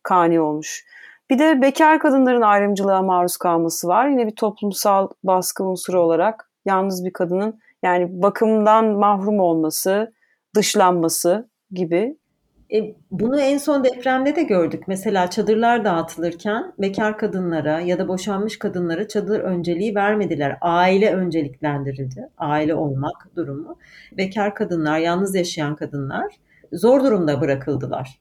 kani 0.03 0.39
olmuş. 0.39 0.85
Bir 1.29 1.39
de 1.39 1.61
bekar 1.61 1.99
kadınların 1.99 2.41
ayrımcılığa 2.41 3.01
maruz 3.01 3.37
kalması 3.37 3.87
var. 3.87 4.09
Yine 4.09 4.27
bir 4.27 4.35
toplumsal 4.35 5.07
baskı 5.23 5.63
unsuru 5.63 6.01
olarak 6.01 6.49
yalnız 6.65 7.05
bir 7.05 7.13
kadının 7.13 7.59
yani 7.83 8.21
bakımdan 8.21 8.85
mahrum 8.85 9.39
olması, 9.39 10.13
dışlanması 10.55 11.49
gibi. 11.71 12.17
E, 12.73 12.95
bunu 13.11 13.41
en 13.41 13.57
son 13.57 13.83
depremde 13.83 14.35
de 14.35 14.43
gördük. 14.43 14.83
Mesela 14.87 15.29
çadırlar 15.29 15.85
dağıtılırken 15.85 16.73
bekar 16.79 17.17
kadınlara 17.17 17.79
ya 17.79 17.99
da 17.99 18.07
boşanmış 18.07 18.59
kadınlara 18.59 19.07
çadır 19.07 19.39
önceliği 19.39 19.95
vermediler. 19.95 20.57
Aile 20.61 21.13
önceliklendirildi. 21.13 22.29
Aile 22.37 22.75
olmak 22.75 23.27
durumu. 23.35 23.77
Bekar 24.17 24.55
kadınlar, 24.55 24.99
yalnız 24.99 25.35
yaşayan 25.35 25.75
kadınlar 25.75 26.35
zor 26.73 27.03
durumda 27.03 27.41
bırakıldılar. 27.41 28.19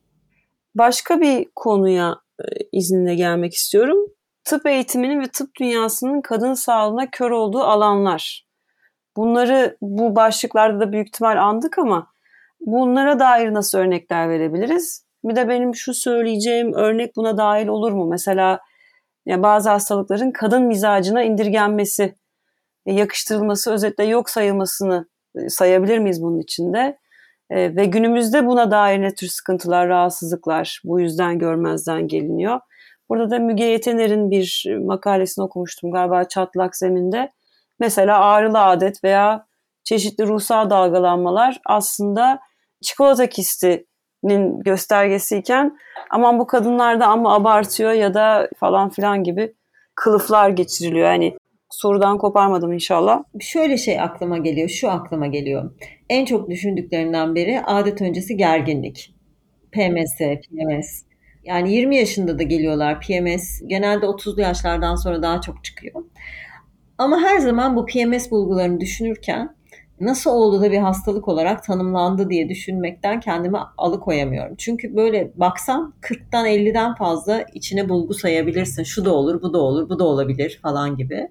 Başka 0.75 1.21
bir 1.21 1.47
konuya 1.57 2.17
e, 2.41 2.45
izninle 2.73 3.15
gelmek 3.15 3.55
istiyorum. 3.55 3.99
Tıp 4.45 4.67
eğitiminin 4.67 5.21
ve 5.21 5.27
tıp 5.27 5.51
dünyasının 5.61 6.21
kadın 6.21 6.55
sağlığına 6.55 7.11
kör 7.11 7.31
olduğu 7.31 7.63
alanlar. 7.63 8.47
Bunları 9.17 9.77
bu 9.81 10.17
başlıklarda 10.17 10.81
da 10.81 10.93
büyük 10.93 11.09
ihtimal 11.09 11.37
andık 11.37 11.79
ama 11.79 12.13
bunlara 12.61 13.21
dair 13.21 13.55
nasıl 13.55 13.79
örnekler 13.79 14.29
verebiliriz? 14.29 15.07
Bir 15.25 15.37
de 15.37 15.49
benim 15.49 15.75
şu 15.75 15.95
söyleyeceğim 15.95 16.75
örnek 16.75 17.17
buna 17.17 17.37
dahil 17.37 17.67
olur 17.67 17.93
mu? 17.93 18.07
Mesela 18.07 18.61
ya 19.27 19.43
bazı 19.43 19.71
hastalıkların 19.71 20.31
kadın 20.31 20.63
mizacına 20.63 21.23
indirgenmesi, 21.23 22.15
e, 22.87 22.93
yakıştırılması, 22.93 23.73
özetle 23.73 24.05
yok 24.05 24.31
sayılmasını 24.31 25.09
e, 25.37 25.49
sayabilir 25.49 25.99
miyiz 25.99 26.23
bunun 26.23 26.41
içinde? 26.41 26.99
E, 27.51 27.77
ve 27.77 27.85
günümüzde 27.85 28.47
buna 28.47 28.71
dair 28.71 29.03
ne 29.03 29.15
tür 29.15 29.27
sıkıntılar, 29.27 29.89
rahatsızlıklar 29.89 30.81
bu 30.85 31.01
yüzden 31.01 31.39
görmezden 31.39 32.09
geliniyor. 32.09 32.61
Burada 33.09 33.31
da 33.31 33.39
Müge 33.39 33.65
Yetener'in 33.65 34.31
bir 34.31 34.77
makalesini 34.85 35.45
okumuştum 35.45 35.91
galiba 35.93 36.25
çatlak 36.25 36.77
zeminde. 36.77 37.33
Mesela 37.81 38.21
ağrılı 38.21 38.65
adet 38.65 39.05
veya 39.05 39.47
çeşitli 39.85 40.27
ruhsal 40.27 40.71
dalgalanmalar 40.71 41.61
aslında 41.67 42.41
çikolata 42.83 43.29
kistinin 43.29 44.61
göstergesiyken 44.61 45.79
aman 46.11 46.39
bu 46.39 46.47
kadınlar 46.47 47.01
da 47.01 47.07
ama 47.07 47.35
abartıyor 47.35 47.93
ya 47.93 48.15
da 48.15 48.49
falan 48.57 48.91
filan 48.91 49.25
gibi 49.25 49.55
kılıflar 49.95 50.49
geçiriliyor. 50.49 51.07
Yani 51.07 51.37
sorudan 51.71 52.19
koparmadım 52.19 52.73
inşallah. 52.73 53.23
Şöyle 53.41 53.77
şey 53.77 54.01
aklıma 54.01 54.39
geliyor, 54.39 54.69
şu 54.69 54.91
aklıma 54.91 55.27
geliyor. 55.27 55.71
En 56.09 56.25
çok 56.25 56.51
düşündüklerinden 56.51 57.35
biri 57.35 57.61
adet 57.63 58.03
öncesi 58.03 58.37
gerginlik. 58.37 59.15
PMS, 59.73 60.19
PMS. 60.19 61.03
Yani 61.45 61.73
20 61.73 61.97
yaşında 61.97 62.39
da 62.39 62.43
geliyorlar 62.43 63.01
PMS. 63.01 63.63
Genelde 63.67 64.07
30'lu 64.07 64.41
yaşlardan 64.41 64.95
sonra 64.95 65.23
daha 65.23 65.41
çok 65.41 65.65
çıkıyor. 65.65 66.05
Ama 66.99 67.21
her 67.21 67.39
zaman 67.39 67.77
bu 67.77 67.87
PMS 67.87 68.31
bulgularını 68.31 68.81
düşünürken 68.81 69.58
nasıl 70.01 70.31
oldu 70.31 70.63
da 70.63 70.73
bir 70.73 70.79
hastalık 70.79 71.29
olarak 71.29 71.65
tanımlandı 71.65 72.31
diye 72.31 72.49
düşünmekten 72.49 73.21
kendimi 73.21 73.59
alıkoyamıyorum. 73.79 74.55
Çünkü 74.57 74.97
böyle 74.97 75.33
baksan 75.37 75.95
40'tan 76.03 76.49
50'den 76.49 76.95
fazla 76.95 77.45
içine 77.55 77.89
bulgu 77.89 78.15
sayabilirsin. 78.15 78.83
Şu 78.83 79.05
da 79.05 79.15
olur, 79.15 79.43
bu 79.43 79.53
da 79.53 79.59
olur, 79.59 79.89
bu 79.89 79.99
da 79.99 80.05
olabilir 80.05 80.59
falan 80.63 80.97
gibi. 80.97 81.29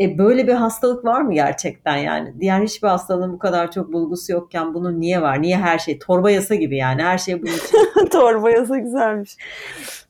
E 0.00 0.18
böyle 0.18 0.46
bir 0.46 0.52
hastalık 0.52 1.04
var 1.04 1.20
mı 1.20 1.34
gerçekten 1.34 1.96
yani? 1.96 2.34
Diğer 2.40 2.62
hiçbir 2.62 2.88
hastalığın 2.88 3.32
bu 3.32 3.38
kadar 3.38 3.70
çok 3.70 3.92
bulgusu 3.92 4.32
yokken 4.32 4.74
bunun 4.74 5.00
niye 5.00 5.22
var? 5.22 5.42
Niye 5.42 5.56
her 5.56 5.78
şey? 5.78 5.98
Torba 5.98 6.30
yasa 6.30 6.54
gibi 6.54 6.76
yani 6.76 7.02
her 7.02 7.18
şey 7.18 7.42
bunun 7.42 7.52
için. 7.52 8.06
Torba 8.10 8.50
yasa 8.50 8.78
güzelmiş. 8.78 9.36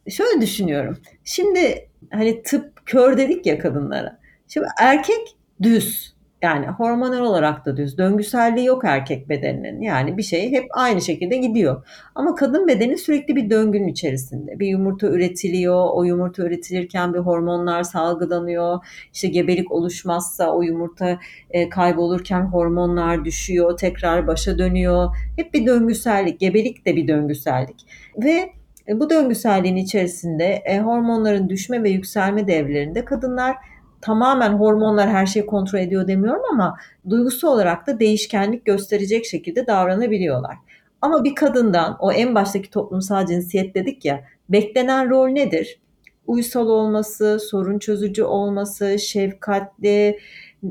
Şöyle 0.09 0.41
düşünüyorum. 0.41 0.99
Şimdi 1.25 1.89
hani 2.11 2.43
tıp 2.43 2.87
kör 2.87 3.17
dedik 3.17 3.47
ya 3.47 3.59
kadınlara. 3.59 4.19
Şimdi 4.49 4.67
erkek 4.81 5.37
düz 5.63 6.14
yani 6.45 6.67
hormonal 6.67 7.21
olarak 7.21 7.67
da 7.67 7.77
düz. 7.77 7.99
Döngüselliği 7.99 8.67
yok 8.67 8.83
erkek 8.85 9.29
bedeninin. 9.29 9.81
Yani 9.81 10.17
bir 10.17 10.23
şey 10.23 10.53
hep 10.53 10.67
aynı 10.73 11.01
şekilde 11.01 11.37
gidiyor. 11.37 11.87
Ama 12.15 12.35
kadın 12.35 12.69
bedeni 12.69 12.99
sürekli 12.99 13.37
bir 13.37 13.51
döngünün 13.51 13.89
içerisinde. 13.89 14.61
Bir 14.61 14.67
yumurta 14.67 15.07
üretiliyor. 15.07 15.87
O 15.93 16.05
yumurta 16.05 16.43
üretilirken 16.43 17.15
bir 17.15 17.19
hormonlar 17.19 17.83
salgılanıyor. 17.83 18.87
İşte 19.13 19.29
gebelik 19.29 19.73
oluşmazsa 19.73 20.55
o 20.55 20.63
yumurta 20.63 21.19
e, 21.51 21.69
kaybolurken 21.69 22.43
hormonlar 22.43 23.25
düşüyor. 23.25 23.77
Tekrar 23.77 24.27
başa 24.27 24.59
dönüyor. 24.59 25.17
Hep 25.37 25.55
bir 25.55 25.67
döngüsellik. 25.67 26.41
Gebelik 26.41 26.87
de 26.87 26.97
bir 26.97 27.09
döngüsellik. 27.09 27.87
Ve 28.25 28.53
e, 28.89 29.01
bu 29.01 29.11
döngüselliğin 29.11 29.77
içerisinde 29.77 30.45
e, 30.45 30.79
hormonların 30.81 31.49
düşme 31.49 31.83
ve 31.83 31.91
yükselme 31.91 32.47
devlerinde 32.47 33.05
kadınlar 33.05 33.57
tamamen 34.05 34.53
hormonlar 34.53 35.09
her 35.09 35.27
şeyi 35.27 35.47
kontrol 35.47 35.79
ediyor 35.79 36.09
demiyorum 36.09 36.43
ama 36.53 36.77
duygusu 37.11 37.49
olarak 37.49 37.87
da 37.87 38.01
değişkenlik 38.01 38.65
gösterecek 38.65 39.27
şekilde 39.27 39.67
davranabiliyorlar. 39.67 40.57
Ama 41.01 41.25
bir 41.25 41.35
kadından 41.35 41.97
o 42.01 42.13
en 42.13 42.35
baştaki 42.35 42.71
toplumsal 42.71 43.27
cinsiyet 43.27 43.75
dedik 43.75 44.05
ya 44.05 44.25
beklenen 44.49 45.11
rol 45.11 45.29
nedir? 45.29 45.81
Uysal 46.27 46.69
olması, 46.69 47.39
sorun 47.51 47.79
çözücü 47.79 48.23
olması, 48.23 48.99
şefkatli, 48.99 50.19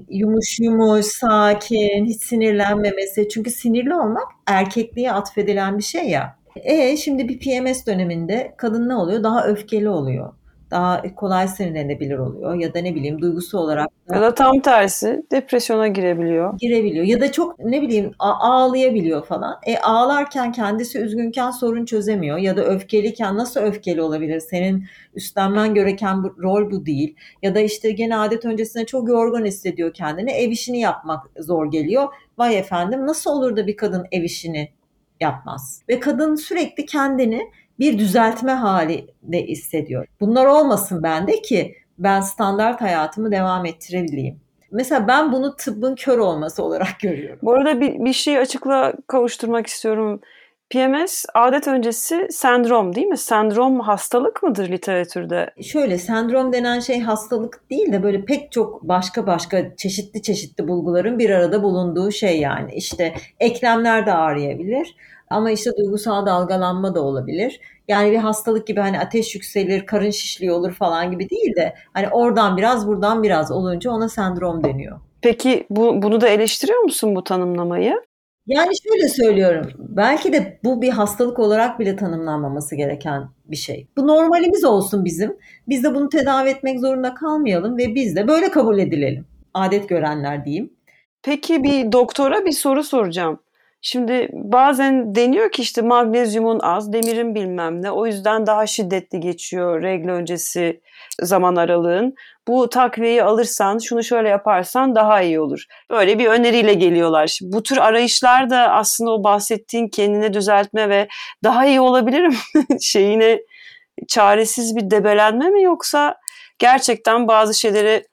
yumuş 0.10 0.60
yumuş, 0.60 1.06
sakin, 1.06 2.06
hiç 2.06 2.22
sinirlenmemesi. 2.22 3.30
Çünkü 3.30 3.52
sinirli 3.52 3.96
olmak 3.96 4.28
erkekliğe 4.48 5.12
atfedilen 5.12 5.78
bir 5.78 5.84
şey 5.84 6.10
ya. 6.10 6.38
E 6.56 6.98
şimdi 6.98 7.30
bir 7.30 7.40
PMS 7.40 7.88
döneminde 7.88 8.54
kadın 8.58 8.90
ne 8.90 8.96
oluyor? 8.96 9.24
Daha 9.24 9.48
öfkeli 9.48 9.90
oluyor 9.90 10.34
daha 10.74 11.16
kolay 11.16 11.48
sinirlenebilir 11.48 12.18
oluyor 12.18 12.56
ya 12.56 12.74
da 12.74 12.80
ne 12.80 12.96
bileyim 12.96 13.22
duygusu 13.22 13.58
olarak 13.60 13.90
Ya 14.14 14.22
da 14.22 14.36
tam 14.36 14.60
tersi 14.60 15.24
depresyona 15.32 15.88
girebiliyor. 15.88 16.58
girebiliyor 16.58 17.06
ya 17.06 17.22
da 17.22 17.32
çok 17.32 17.60
ne 17.60 17.82
bileyim 17.82 18.12
ağlayabiliyor 18.20 19.26
falan. 19.26 19.60
E 19.66 19.78
ağlarken 19.78 20.52
kendisi 20.52 21.00
üzgünken 21.00 21.52
sorun 21.52 21.86
çözemiyor 21.86 22.38
ya 22.38 22.58
da 22.58 22.64
öfkeliyken 22.64 23.38
nasıl 23.38 23.60
öfkeli 23.62 24.02
olabilir? 24.02 24.40
Senin 24.40 24.86
üstlenmen 25.16 25.74
gereken 25.74 26.24
bu, 26.24 26.36
rol 26.44 26.72
bu 26.72 26.86
değil. 26.86 27.16
Ya 27.42 27.56
da 27.56 27.60
işte 27.60 27.92
gene 27.92 28.18
adet 28.18 28.46
öncesinde 28.46 28.86
çok 28.86 29.10
yorgun 29.10 29.46
hissediyor 29.46 29.94
kendini. 29.94 30.32
Ev 30.32 30.52
işini 30.52 30.80
yapmak 30.80 31.26
zor 31.40 31.72
geliyor. 31.72 32.08
Vay 32.38 32.58
efendim 32.58 33.08
nasıl 33.08 33.32
olur 33.32 33.56
da 33.56 33.68
bir 33.68 33.78
kadın 33.78 34.06
ev 34.12 34.24
işini 34.24 34.70
yapmaz? 35.20 35.82
Ve 35.90 36.00
kadın 36.00 36.36
sürekli 36.36 36.86
kendini 36.86 37.42
bir 37.80 38.00
düzeltme 38.00 38.52
halinde 38.52 39.44
hissediyor. 39.48 40.08
Bunlar 40.22 40.46
olmasın 40.46 41.04
bende 41.04 41.42
ki 41.42 41.76
ben 41.98 42.22
standart 42.22 42.82
hayatımı 42.82 43.32
devam 43.32 43.66
ettirebileyim. 43.66 44.40
Mesela 44.72 45.08
ben 45.08 45.32
bunu 45.32 45.56
tıbbın 45.56 45.96
kör 45.96 46.18
olması 46.18 46.64
olarak 46.64 46.88
görüyorum. 47.02 47.40
Bu 47.42 47.54
arada 47.54 47.82
bir, 47.82 48.06
bir 48.06 48.14
şeyi 48.14 48.40
açıkla 48.40 48.94
kavuşturmak 49.08 49.68
istiyorum. 49.68 50.22
PMS 50.74 51.26
adet 51.34 51.68
öncesi 51.68 52.28
sendrom 52.32 52.96
değil 52.96 53.08
mi? 53.08 53.18
Sendrom 53.18 53.80
hastalık 53.80 54.44
mıdır 54.44 54.70
literatürde? 54.70 55.50
Şöyle 55.62 55.98
sendrom 55.98 56.54
denen 56.54 56.80
şey 56.80 57.00
hastalık 57.00 57.70
değil 57.70 57.94
de 57.94 58.04
böyle 58.04 58.26
pek 58.26 58.52
çok 58.52 58.84
başka 58.84 59.28
başka 59.28 59.76
çeşitli 59.76 60.22
çeşitli 60.22 60.68
bulguların 60.68 61.20
bir 61.20 61.30
arada 61.30 61.64
bulunduğu 61.64 62.12
şey 62.12 62.40
yani. 62.40 62.74
İşte 62.74 63.14
eklemler 63.40 64.06
de 64.06 64.14
ağrıyabilir 64.14 64.96
ama 65.30 65.52
işte 65.52 65.72
duygusal 65.78 66.26
dalgalanma 66.26 66.96
da 66.96 67.02
olabilir. 67.02 67.60
Yani 67.88 68.12
bir 68.12 68.18
hastalık 68.18 68.68
gibi 68.68 68.80
hani 68.80 69.00
ateş 69.00 69.36
yükselir, 69.36 69.86
karın 69.86 70.12
şişliyor 70.12 70.56
olur 70.56 70.74
falan 70.74 71.12
gibi 71.12 71.30
değil 71.30 71.56
de 71.56 71.76
hani 71.94 72.10
oradan 72.10 72.58
biraz 72.58 72.88
buradan 72.88 73.24
biraz 73.24 73.52
olunca 73.52 73.92
ona 73.92 74.10
sendrom 74.10 74.64
deniyor. 74.64 75.00
Peki 75.22 75.66
bu, 75.70 76.02
bunu 76.02 76.22
da 76.22 76.28
eleştiriyor 76.28 76.80
musun 76.80 77.16
bu 77.16 77.24
tanımlamayı? 77.24 78.02
Yani 78.48 78.72
şöyle 78.84 79.10
söylüyorum. 79.10 79.72
Belki 79.78 80.34
de 80.34 80.60
bu 80.64 80.82
bir 80.82 80.90
hastalık 80.90 81.40
olarak 81.40 81.80
bile 81.80 81.96
tanımlanmaması 81.96 82.76
gereken 82.76 83.30
bir 83.46 83.56
şey. 83.56 83.88
Bu 83.98 84.08
normalimiz 84.08 84.64
olsun 84.64 85.06
bizim. 85.06 85.38
Biz 85.68 85.84
de 85.84 85.96
bunu 85.96 86.10
tedavi 86.10 86.50
etmek 86.50 86.80
zorunda 86.80 87.14
kalmayalım 87.14 87.78
ve 87.78 87.96
biz 87.96 88.16
de 88.16 88.28
böyle 88.28 88.52
kabul 88.52 88.80
edilelim. 88.80 89.26
Adet 89.54 89.90
görenler 89.90 90.46
diyeyim. 90.46 90.74
Peki 91.24 91.64
bir 91.64 91.92
doktora 91.92 92.46
bir 92.46 92.52
soru 92.52 92.84
soracağım. 92.84 93.40
Şimdi 93.86 94.30
bazen 94.34 95.16
deniyor 95.16 95.52
ki 95.52 95.62
işte 95.62 95.82
magnezyumun 95.82 96.60
az, 96.60 96.94
demirin 96.94 97.36
bilmem 97.36 97.82
ne. 97.82 97.92
O 97.92 98.06
yüzden 98.06 98.46
daha 98.46 98.68
şiddetli 98.68 99.20
geçiyor 99.20 99.82
regl 99.82 100.10
öncesi 100.10 100.82
zaman 101.22 101.56
aralığın. 101.56 102.16
Bu 102.48 102.70
takviyeyi 102.70 103.24
alırsan, 103.24 103.78
şunu 103.78 104.04
şöyle 104.04 104.30
yaparsan 104.30 104.96
daha 104.96 105.22
iyi 105.22 105.40
olur. 105.40 105.66
Böyle 105.90 106.20
bir 106.20 106.26
öneriyle 106.26 106.74
geliyorlar. 106.74 107.28
Şimdi 107.28 107.54
bu 107.54 107.64
tür 107.64 107.78
arayışlar 107.78 108.50
da 108.50 108.72
aslında 108.72 109.12
o 109.12 109.24
bahsettiğin 109.24 109.88
kendine 109.88 110.34
düzeltme 110.34 110.90
ve 110.90 111.08
daha 111.44 111.66
iyi 111.66 111.82
olabilirim 111.82 112.36
şeyine 112.82 113.40
çaresiz 114.08 114.76
bir 114.76 114.92
debelenme 114.92 115.50
mi 115.50 115.64
yoksa 115.64 116.16
gerçekten 116.60 117.28
bazı 117.28 117.60
şeyleri 117.60 118.04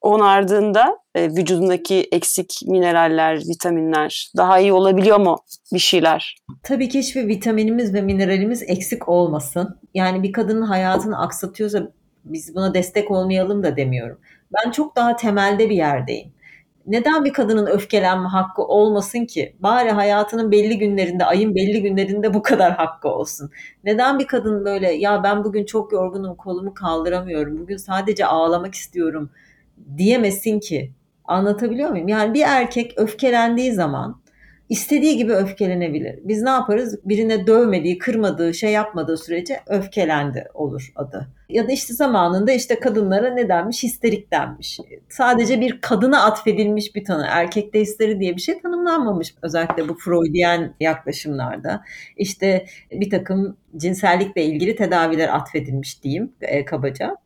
onardığında 0.00 0.98
e, 1.14 1.28
vücudundaki 1.28 2.08
eksik 2.12 2.60
mineraller, 2.66 3.36
vitaminler 3.36 4.30
daha 4.36 4.58
iyi 4.58 4.72
olabiliyor 4.72 5.20
mu 5.20 5.36
bir 5.72 5.78
şeyler? 5.78 6.36
Tabii 6.62 6.88
ki 6.88 6.98
hiçbir 6.98 7.28
vitaminimiz 7.28 7.94
ve 7.94 8.02
mineralimiz 8.02 8.62
eksik 8.62 9.08
olmasın. 9.08 9.78
Yani 9.94 10.22
bir 10.22 10.32
kadının 10.32 10.62
hayatını 10.62 11.20
aksatıyorsa 11.22 11.92
biz 12.24 12.54
buna 12.54 12.74
destek 12.74 13.10
olmayalım 13.10 13.62
da 13.62 13.76
demiyorum. 13.76 14.18
Ben 14.54 14.70
çok 14.70 14.96
daha 14.96 15.16
temelde 15.16 15.70
bir 15.70 15.76
yerdeyim. 15.76 16.32
Neden 16.86 17.24
bir 17.24 17.32
kadının 17.32 17.66
öfkelenme 17.66 18.28
hakkı 18.28 18.62
olmasın 18.62 19.24
ki? 19.24 19.56
Bari 19.60 19.90
hayatının 19.90 20.50
belli 20.50 20.78
günlerinde, 20.78 21.24
ayın 21.24 21.54
belli 21.54 21.82
günlerinde 21.82 22.34
bu 22.34 22.42
kadar 22.42 22.72
hakkı 22.72 23.08
olsun. 23.08 23.50
Neden 23.84 24.18
bir 24.18 24.26
kadın 24.26 24.64
böyle 24.64 24.92
ya 24.92 25.22
ben 25.22 25.44
bugün 25.44 25.64
çok 25.64 25.92
yorgunum, 25.92 26.36
kolumu 26.36 26.74
kaldıramıyorum, 26.74 27.58
bugün 27.58 27.76
sadece 27.76 28.26
ağlamak 28.26 28.74
istiyorum 28.74 29.30
diyemesin 29.98 30.60
ki? 30.60 30.92
Anlatabiliyor 31.24 31.90
muyum? 31.90 32.08
Yani 32.08 32.34
bir 32.34 32.42
erkek 32.46 32.92
öfkelendiği 32.96 33.72
zaman 33.72 34.20
istediği 34.70 35.16
gibi 35.16 35.32
öfkelenebilir. 35.32 36.18
Biz 36.24 36.42
ne 36.42 36.50
yaparız? 36.50 36.98
Birine 37.04 37.46
dövmediği, 37.46 37.98
kırmadığı, 37.98 38.54
şey 38.54 38.72
yapmadığı 38.72 39.16
sürece 39.16 39.60
öfkelendi 39.66 40.44
olur 40.54 40.92
adı. 40.96 41.28
Ya 41.48 41.68
da 41.68 41.72
işte 41.72 41.94
zamanında 41.94 42.52
işte 42.52 42.80
kadınlara 42.80 43.30
ne 43.30 43.48
denmiş? 43.48 43.82
Histerik 43.82 44.32
denmiş. 44.32 44.80
Sadece 45.08 45.60
bir 45.60 45.80
kadına 45.80 46.24
atfedilmiş 46.24 46.94
bir 46.94 47.04
tanı. 47.04 47.26
Erkekte 47.30 47.80
histeri 47.80 48.20
diye 48.20 48.36
bir 48.36 48.40
şey 48.40 48.60
tanımlanmamış. 48.60 49.34
Özellikle 49.42 49.88
bu 49.88 49.98
Freudiyen 49.98 50.74
yaklaşımlarda. 50.80 51.82
İşte 52.16 52.66
bir 52.92 53.10
takım 53.10 53.56
cinsellikle 53.76 54.44
ilgili 54.44 54.76
tedaviler 54.76 55.28
atfedilmiş 55.28 56.02
diyeyim 56.02 56.32
e, 56.40 56.64
kabaca. 56.64 57.16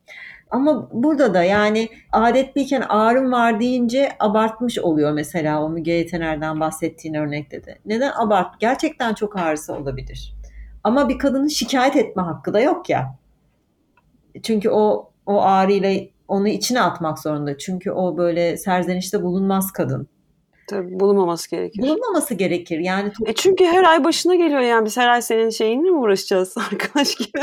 Ama 0.51 0.89
burada 0.93 1.33
da 1.33 1.43
yani 1.43 1.89
adetliyken 2.11 2.81
ağrım 2.89 3.31
var 3.31 3.59
deyince 3.59 4.09
abartmış 4.19 4.79
oluyor 4.79 5.11
mesela 5.11 5.63
o 5.63 5.69
Müge 5.69 5.91
Yetener'den 5.91 6.59
bahsettiğin 6.59 7.13
örnekte 7.13 7.65
de. 7.65 7.79
Neden 7.85 8.11
abart? 8.15 8.59
Gerçekten 8.59 9.13
çok 9.13 9.37
ağrısı 9.37 9.73
olabilir. 9.73 10.35
Ama 10.83 11.09
bir 11.09 11.19
kadının 11.19 11.47
şikayet 11.47 11.95
etme 11.95 12.23
hakkı 12.23 12.53
da 12.53 12.59
yok 12.59 12.89
ya. 12.89 13.15
Çünkü 14.43 14.69
o 14.69 15.11
o 15.25 15.41
ağrıyla 15.41 16.05
onu 16.27 16.47
içine 16.47 16.81
atmak 16.81 17.19
zorunda. 17.19 17.57
Çünkü 17.57 17.91
o 17.91 18.17
böyle 18.17 18.57
serzenişte 18.57 19.23
bulunmaz 19.23 19.71
kadın. 19.71 20.07
Tabii 20.67 20.99
bulunmaması 20.99 21.49
gerekir. 21.49 21.81
Bulunmaması 21.81 22.33
gerekir. 22.33 22.79
Yani 22.79 23.11
e 23.25 23.33
çünkü 23.33 23.65
her 23.65 23.83
ay 23.83 24.03
başına 24.03 24.35
geliyor 24.35 24.59
yani 24.59 24.85
biz 24.85 24.97
her 24.97 25.07
ay 25.07 25.21
senin 25.21 25.49
şeyinle 25.49 25.89
mi 25.89 25.97
uğraşacağız 25.97 26.55
arkadaş 26.71 27.15
gibi? 27.15 27.39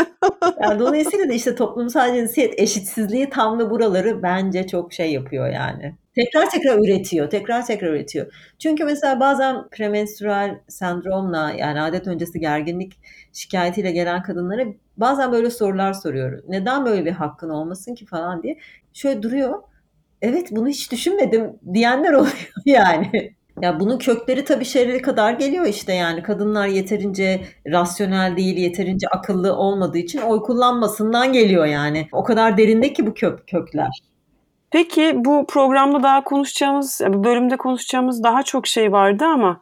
yani 0.62 0.78
dolayısıyla 0.78 1.28
da 1.28 1.32
işte 1.32 1.54
toplumsal 1.54 2.14
cinsiyet 2.14 2.60
eşitsizliği 2.60 3.30
tam 3.30 3.60
da 3.60 3.70
buraları 3.70 4.22
bence 4.22 4.66
çok 4.66 4.92
şey 4.92 5.12
yapıyor 5.12 5.48
yani. 5.48 5.94
Tekrar 6.14 6.50
tekrar 6.50 6.78
üretiyor, 6.78 7.30
tekrar 7.30 7.66
tekrar 7.66 7.88
üretiyor. 7.88 8.54
Çünkü 8.58 8.84
mesela 8.84 9.20
bazen 9.20 9.68
premenstrüel 9.68 10.58
sendromla 10.68 11.52
yani 11.52 11.80
adet 11.80 12.06
öncesi 12.06 12.40
gerginlik 12.40 12.92
şikayetiyle 13.32 13.92
gelen 13.92 14.22
kadınlara 14.22 14.64
bazen 14.96 15.32
böyle 15.32 15.50
sorular 15.50 15.92
soruyoruz. 15.92 16.40
Neden 16.48 16.84
böyle 16.84 17.04
bir 17.04 17.10
hakkın 17.10 17.48
olmasın 17.50 17.94
ki 17.94 18.06
falan 18.06 18.42
diye. 18.42 18.58
Şöyle 18.92 19.22
duruyor. 19.22 19.62
Evet 20.22 20.48
bunu 20.50 20.68
hiç 20.68 20.92
düşünmedim 20.92 21.52
diyenler 21.74 22.12
oluyor 22.12 22.34
yani. 22.66 23.34
Ya 23.62 23.80
bunun 23.80 23.98
kökleri 23.98 24.44
tabii 24.44 24.64
şeyleri 24.64 25.02
kadar 25.02 25.32
geliyor 25.32 25.66
işte 25.66 25.92
yani 25.92 26.22
kadınlar 26.22 26.66
yeterince 26.66 27.40
rasyonel 27.66 28.36
değil, 28.36 28.56
yeterince 28.56 29.08
akıllı 29.08 29.56
olmadığı 29.56 29.98
için 29.98 30.20
oy 30.20 30.42
kullanmasından 30.42 31.32
geliyor 31.32 31.66
yani. 31.66 32.08
O 32.12 32.24
kadar 32.24 32.58
derinde 32.58 32.92
ki 32.92 33.06
bu 33.06 33.14
kök, 33.14 33.48
kökler. 33.48 34.02
Peki 34.70 35.12
bu 35.16 35.46
programda 35.46 36.02
daha 36.02 36.24
konuşacağımız, 36.24 37.00
bu 37.08 37.24
bölümde 37.24 37.56
konuşacağımız 37.56 38.22
daha 38.22 38.42
çok 38.42 38.66
şey 38.66 38.92
vardı 38.92 39.24
ama 39.24 39.60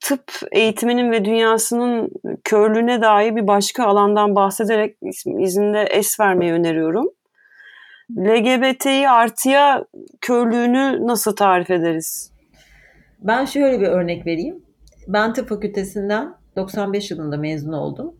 tıp 0.00 0.32
eğitiminin 0.52 1.12
ve 1.12 1.24
dünyasının 1.24 2.10
körlüğüne 2.44 3.02
dair 3.02 3.36
bir 3.36 3.46
başka 3.46 3.84
alandan 3.84 4.34
bahsederek 4.34 4.96
izinde 5.38 5.82
es 5.82 6.20
vermeyi 6.20 6.52
öneriyorum. 6.52 7.08
LGBTİ 8.18 9.08
artıya 9.08 9.84
körlüğünü 10.20 11.06
nasıl 11.06 11.36
tarif 11.36 11.70
ederiz? 11.70 12.32
Ben 13.20 13.44
şöyle 13.44 13.80
bir 13.80 13.86
örnek 13.86 14.26
vereyim. 14.26 14.62
Ben 15.08 15.32
tıp 15.32 15.48
fakültesinden 15.48 16.34
95 16.56 17.10
yılında 17.10 17.36
mezun 17.36 17.72
oldum. 17.72 18.14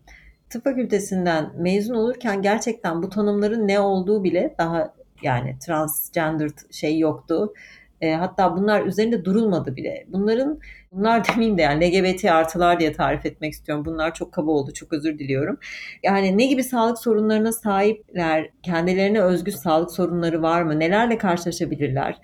Tıp 0.49 0.63
fakültesinden 0.63 1.51
mezun 1.57 1.95
olurken 1.95 2.41
gerçekten 2.41 3.03
bu 3.03 3.09
tanımların 3.09 3.67
ne 3.67 3.79
olduğu 3.79 4.23
bile 4.23 4.55
daha 4.57 4.93
yani 5.21 5.59
transgender 5.59 6.51
şey 6.71 6.99
yoktu. 6.99 7.53
E, 8.01 8.11
hatta 8.13 8.57
bunlar 8.57 8.85
üzerinde 8.85 9.25
durulmadı 9.25 9.75
bile. 9.75 10.05
Bunların 10.07 10.59
bunlar 10.91 11.27
demeyeyim 11.33 11.57
de 11.57 11.61
yani 11.61 11.85
LGBT 11.85 12.25
artılar 12.25 12.79
diye 12.79 12.93
tarif 12.93 13.25
etmek 13.25 13.53
istiyorum. 13.53 13.85
Bunlar 13.85 14.13
çok 14.13 14.31
kaba 14.31 14.51
oldu. 14.51 14.73
Çok 14.73 14.93
özür 14.93 15.19
diliyorum. 15.19 15.57
Yani 16.03 16.37
ne 16.37 16.45
gibi 16.45 16.63
sağlık 16.63 16.99
sorunlarına 16.99 17.51
sahipler? 17.51 18.49
Kendilerine 18.63 19.21
özgü 19.21 19.51
sağlık 19.51 19.91
sorunları 19.91 20.41
var 20.41 20.61
mı? 20.61 20.79
Nelerle 20.79 21.17
karşılaşabilirler? 21.17 22.17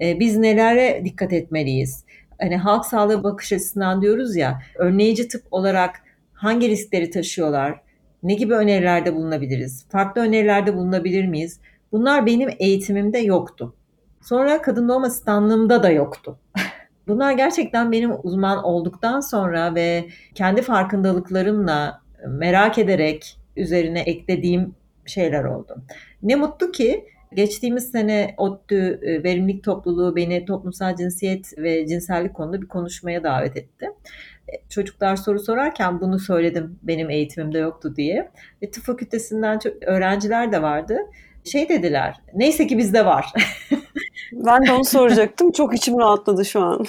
E, 0.00 0.20
biz 0.20 0.36
nelere 0.36 1.02
dikkat 1.04 1.32
etmeliyiz? 1.32 2.04
Hani 2.40 2.56
halk 2.56 2.86
sağlığı 2.86 3.22
bakış 3.24 3.52
açısından 3.52 4.02
diyoruz 4.02 4.36
ya, 4.36 4.62
önleyici 4.78 5.28
tıp 5.28 5.42
olarak 5.50 6.02
hangi 6.32 6.68
riskleri 6.68 7.10
taşıyorlar? 7.10 7.80
Ne 8.22 8.34
gibi 8.34 8.54
önerilerde 8.54 9.14
bulunabiliriz? 9.14 9.86
Farklı 9.88 10.20
önerilerde 10.20 10.76
bulunabilir 10.76 11.26
miyiz? 11.26 11.60
Bunlar 11.92 12.26
benim 12.26 12.50
eğitimimde 12.58 13.18
yoktu. 13.18 13.74
Sonra 14.20 14.62
kadın 14.62 14.88
doğum 14.88 15.04
asistanlığımda 15.04 15.82
da 15.82 15.90
yoktu. 15.90 16.38
Bunlar 17.08 17.32
gerçekten 17.32 17.92
benim 17.92 18.12
uzman 18.22 18.64
olduktan 18.64 19.20
sonra 19.20 19.74
ve 19.74 20.08
kendi 20.34 20.62
farkındalıklarımla 20.62 22.00
merak 22.26 22.78
ederek 22.78 23.38
üzerine 23.56 24.00
eklediğim 24.00 24.74
şeyler 25.06 25.44
oldu. 25.44 25.82
Ne 26.22 26.36
mutlu 26.36 26.72
ki 26.72 27.04
geçtiğimiz 27.34 27.90
sene 27.90 28.34
ODTÜ 28.36 29.00
e, 29.02 29.24
Verimlilik 29.24 29.64
Topluluğu 29.64 30.16
beni 30.16 30.44
toplumsal 30.44 30.96
cinsiyet 30.96 31.58
ve 31.58 31.86
cinsellik 31.86 32.34
konuda 32.34 32.62
bir 32.62 32.68
konuşmaya 32.68 33.22
davet 33.22 33.56
etti. 33.56 33.86
E, 34.48 34.52
çocuklar 34.68 35.16
soru 35.16 35.38
sorarken 35.38 36.00
bunu 36.00 36.18
söyledim 36.18 36.78
benim 36.82 37.10
eğitimimde 37.10 37.58
yoktu 37.58 37.96
diye. 37.96 38.30
Ve 38.62 38.70
tıp 38.70 38.84
fakültesinden 38.84 39.60
öğrenciler 39.86 40.52
de 40.52 40.62
vardı. 40.62 40.98
Şey 41.44 41.68
dediler, 41.68 42.16
neyse 42.34 42.66
ki 42.66 42.78
bizde 42.78 43.06
var. 43.06 43.32
Ben 44.32 44.66
de 44.66 44.72
onu 44.72 44.84
soracaktım. 44.84 45.52
Çok 45.52 45.74
içim 45.74 45.98
rahatladı 45.98 46.44
şu 46.44 46.60
an. 46.60 46.86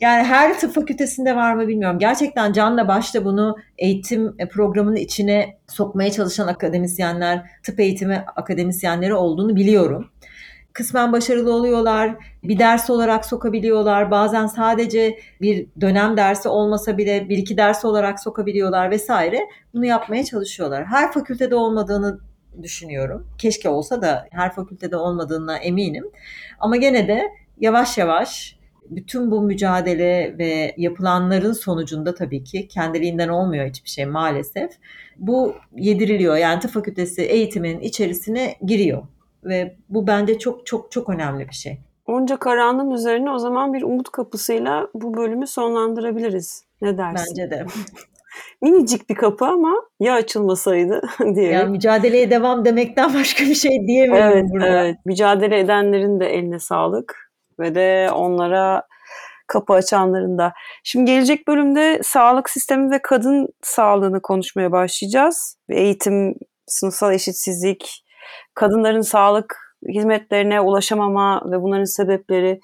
Yani 0.00 0.22
her 0.22 0.60
tıp 0.60 0.74
fakültesinde 0.74 1.36
var 1.36 1.54
mı 1.54 1.68
bilmiyorum. 1.68 1.98
Gerçekten 1.98 2.52
canla 2.52 2.88
başla 2.88 3.24
bunu 3.24 3.56
eğitim 3.78 4.36
programının 4.50 4.96
içine 4.96 5.58
sokmaya 5.68 6.10
çalışan 6.12 6.46
akademisyenler, 6.46 7.50
tıp 7.62 7.80
eğitimi 7.80 8.24
akademisyenleri 8.36 9.14
olduğunu 9.14 9.56
biliyorum. 9.56 10.08
Kısmen 10.72 11.12
başarılı 11.12 11.52
oluyorlar, 11.52 12.14
bir 12.44 12.58
ders 12.58 12.90
olarak 12.90 13.26
sokabiliyorlar, 13.26 14.10
bazen 14.10 14.46
sadece 14.46 15.18
bir 15.40 15.66
dönem 15.80 16.16
dersi 16.16 16.48
olmasa 16.48 16.98
bile 16.98 17.28
bir 17.28 17.38
iki 17.38 17.56
ders 17.56 17.84
olarak 17.84 18.20
sokabiliyorlar 18.20 18.90
vesaire. 18.90 19.40
Bunu 19.74 19.84
yapmaya 19.86 20.24
çalışıyorlar. 20.24 20.84
Her 20.84 21.12
fakültede 21.12 21.54
olmadığını 21.54 22.18
düşünüyorum. 22.62 23.26
Keşke 23.38 23.68
olsa 23.68 24.02
da 24.02 24.26
her 24.30 24.52
fakültede 24.52 24.96
olmadığına 24.96 25.56
eminim. 25.58 26.10
Ama 26.60 26.76
gene 26.76 27.08
de 27.08 27.22
yavaş 27.60 27.98
yavaş 27.98 28.58
bütün 28.90 29.30
bu 29.30 29.42
mücadele 29.42 30.34
ve 30.38 30.74
yapılanların 30.76 31.52
sonucunda 31.52 32.14
tabii 32.14 32.44
ki 32.44 32.68
kendiliğinden 32.68 33.28
olmuyor 33.28 33.66
hiçbir 33.66 33.88
şey 33.88 34.06
maalesef. 34.06 34.70
Bu 35.16 35.54
yediriliyor. 35.76 36.36
Yani 36.36 36.60
tıp 36.60 36.70
fakültesi 36.70 37.22
eğitimin 37.22 37.80
içerisine 37.80 38.54
giriyor. 38.64 39.02
Ve 39.44 39.76
bu 39.88 40.06
bence 40.06 40.38
çok 40.38 40.66
çok 40.66 40.92
çok 40.92 41.08
önemli 41.08 41.48
bir 41.48 41.54
şey. 41.54 41.78
Onca 42.06 42.36
karanlığın 42.36 42.90
üzerine 42.90 43.30
o 43.30 43.38
zaman 43.38 43.74
bir 43.74 43.82
umut 43.82 44.10
kapısıyla 44.10 44.88
bu 44.94 45.16
bölümü 45.16 45.46
sonlandırabiliriz. 45.46 46.64
Ne 46.82 46.98
dersin? 46.98 47.26
Bence 47.30 47.50
de. 47.50 47.66
Minicik 48.64 49.10
bir 49.10 49.14
kapı 49.14 49.44
ama 49.44 49.74
ya 50.00 50.14
açılmasaydı 50.14 51.02
diye. 51.34 51.50
Yani 51.50 51.70
mücadeleye 51.70 52.30
devam 52.30 52.64
demekten 52.64 53.14
başka 53.20 53.44
bir 53.44 53.54
şey 53.54 53.86
diyemiyorum 53.86 54.32
evet, 54.32 54.44
burada. 54.50 54.66
Evet, 54.66 54.96
mücadele 55.04 55.58
edenlerin 55.58 56.20
de 56.20 56.26
eline 56.26 56.58
sağlık 56.58 57.30
ve 57.60 57.74
de 57.74 58.10
onlara 58.12 58.82
kapı 59.46 59.72
açanların 59.72 60.38
da. 60.38 60.52
Şimdi 60.84 61.10
gelecek 61.10 61.48
bölümde 61.48 62.00
sağlık 62.02 62.50
sistemi 62.50 62.90
ve 62.90 63.02
kadın 63.02 63.48
sağlığını 63.62 64.22
konuşmaya 64.22 64.72
başlayacağız. 64.72 65.56
Eğitim, 65.68 66.34
sınıfsal 66.66 67.14
eşitsizlik, 67.14 68.04
kadınların 68.54 69.00
sağlık 69.00 69.56
hizmetlerine 69.88 70.60
ulaşamama 70.60 71.42
ve 71.50 71.62
bunların 71.62 71.84
sebepleri 71.84 72.60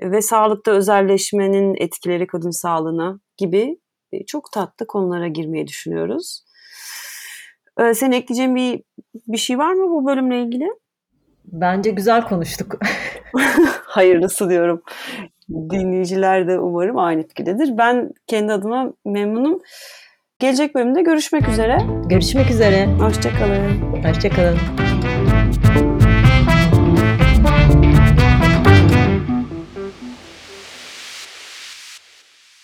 ve 0.00 0.22
sağlıkta 0.22 0.70
özelleşmenin 0.70 1.74
etkileri 1.78 2.26
kadın 2.26 2.50
sağlığına 2.50 3.18
gibi 3.36 3.76
çok 4.26 4.52
tatlı 4.52 4.86
konulara 4.86 5.28
girmeyi 5.28 5.66
düşünüyoruz. 5.66 6.44
Ee, 7.80 7.94
senin 7.94 8.12
ekleyeceğin 8.12 8.56
bir, 8.56 8.82
bir 9.26 9.38
şey 9.38 9.58
var 9.58 9.72
mı 9.72 9.90
bu 9.90 10.06
bölümle 10.06 10.42
ilgili? 10.42 10.68
Bence 11.44 11.90
güzel 11.90 12.22
konuştuk. 12.28 12.78
Hayırlısı 13.84 14.48
diyorum. 14.48 14.82
Dinleyiciler 15.48 16.48
de 16.48 16.58
umarım 16.58 16.98
aynı 16.98 17.28
fikirdedir. 17.28 17.78
Ben 17.78 18.10
kendi 18.26 18.52
adıma 18.52 18.92
memnunum. 19.04 19.60
Gelecek 20.38 20.74
bölümde 20.74 21.02
görüşmek 21.02 21.48
üzere. 21.48 21.78
Görüşmek 22.06 22.50
üzere. 22.50 22.86
Hoşçakalın. 22.86 24.02
Hoşçakalın. 24.04 24.58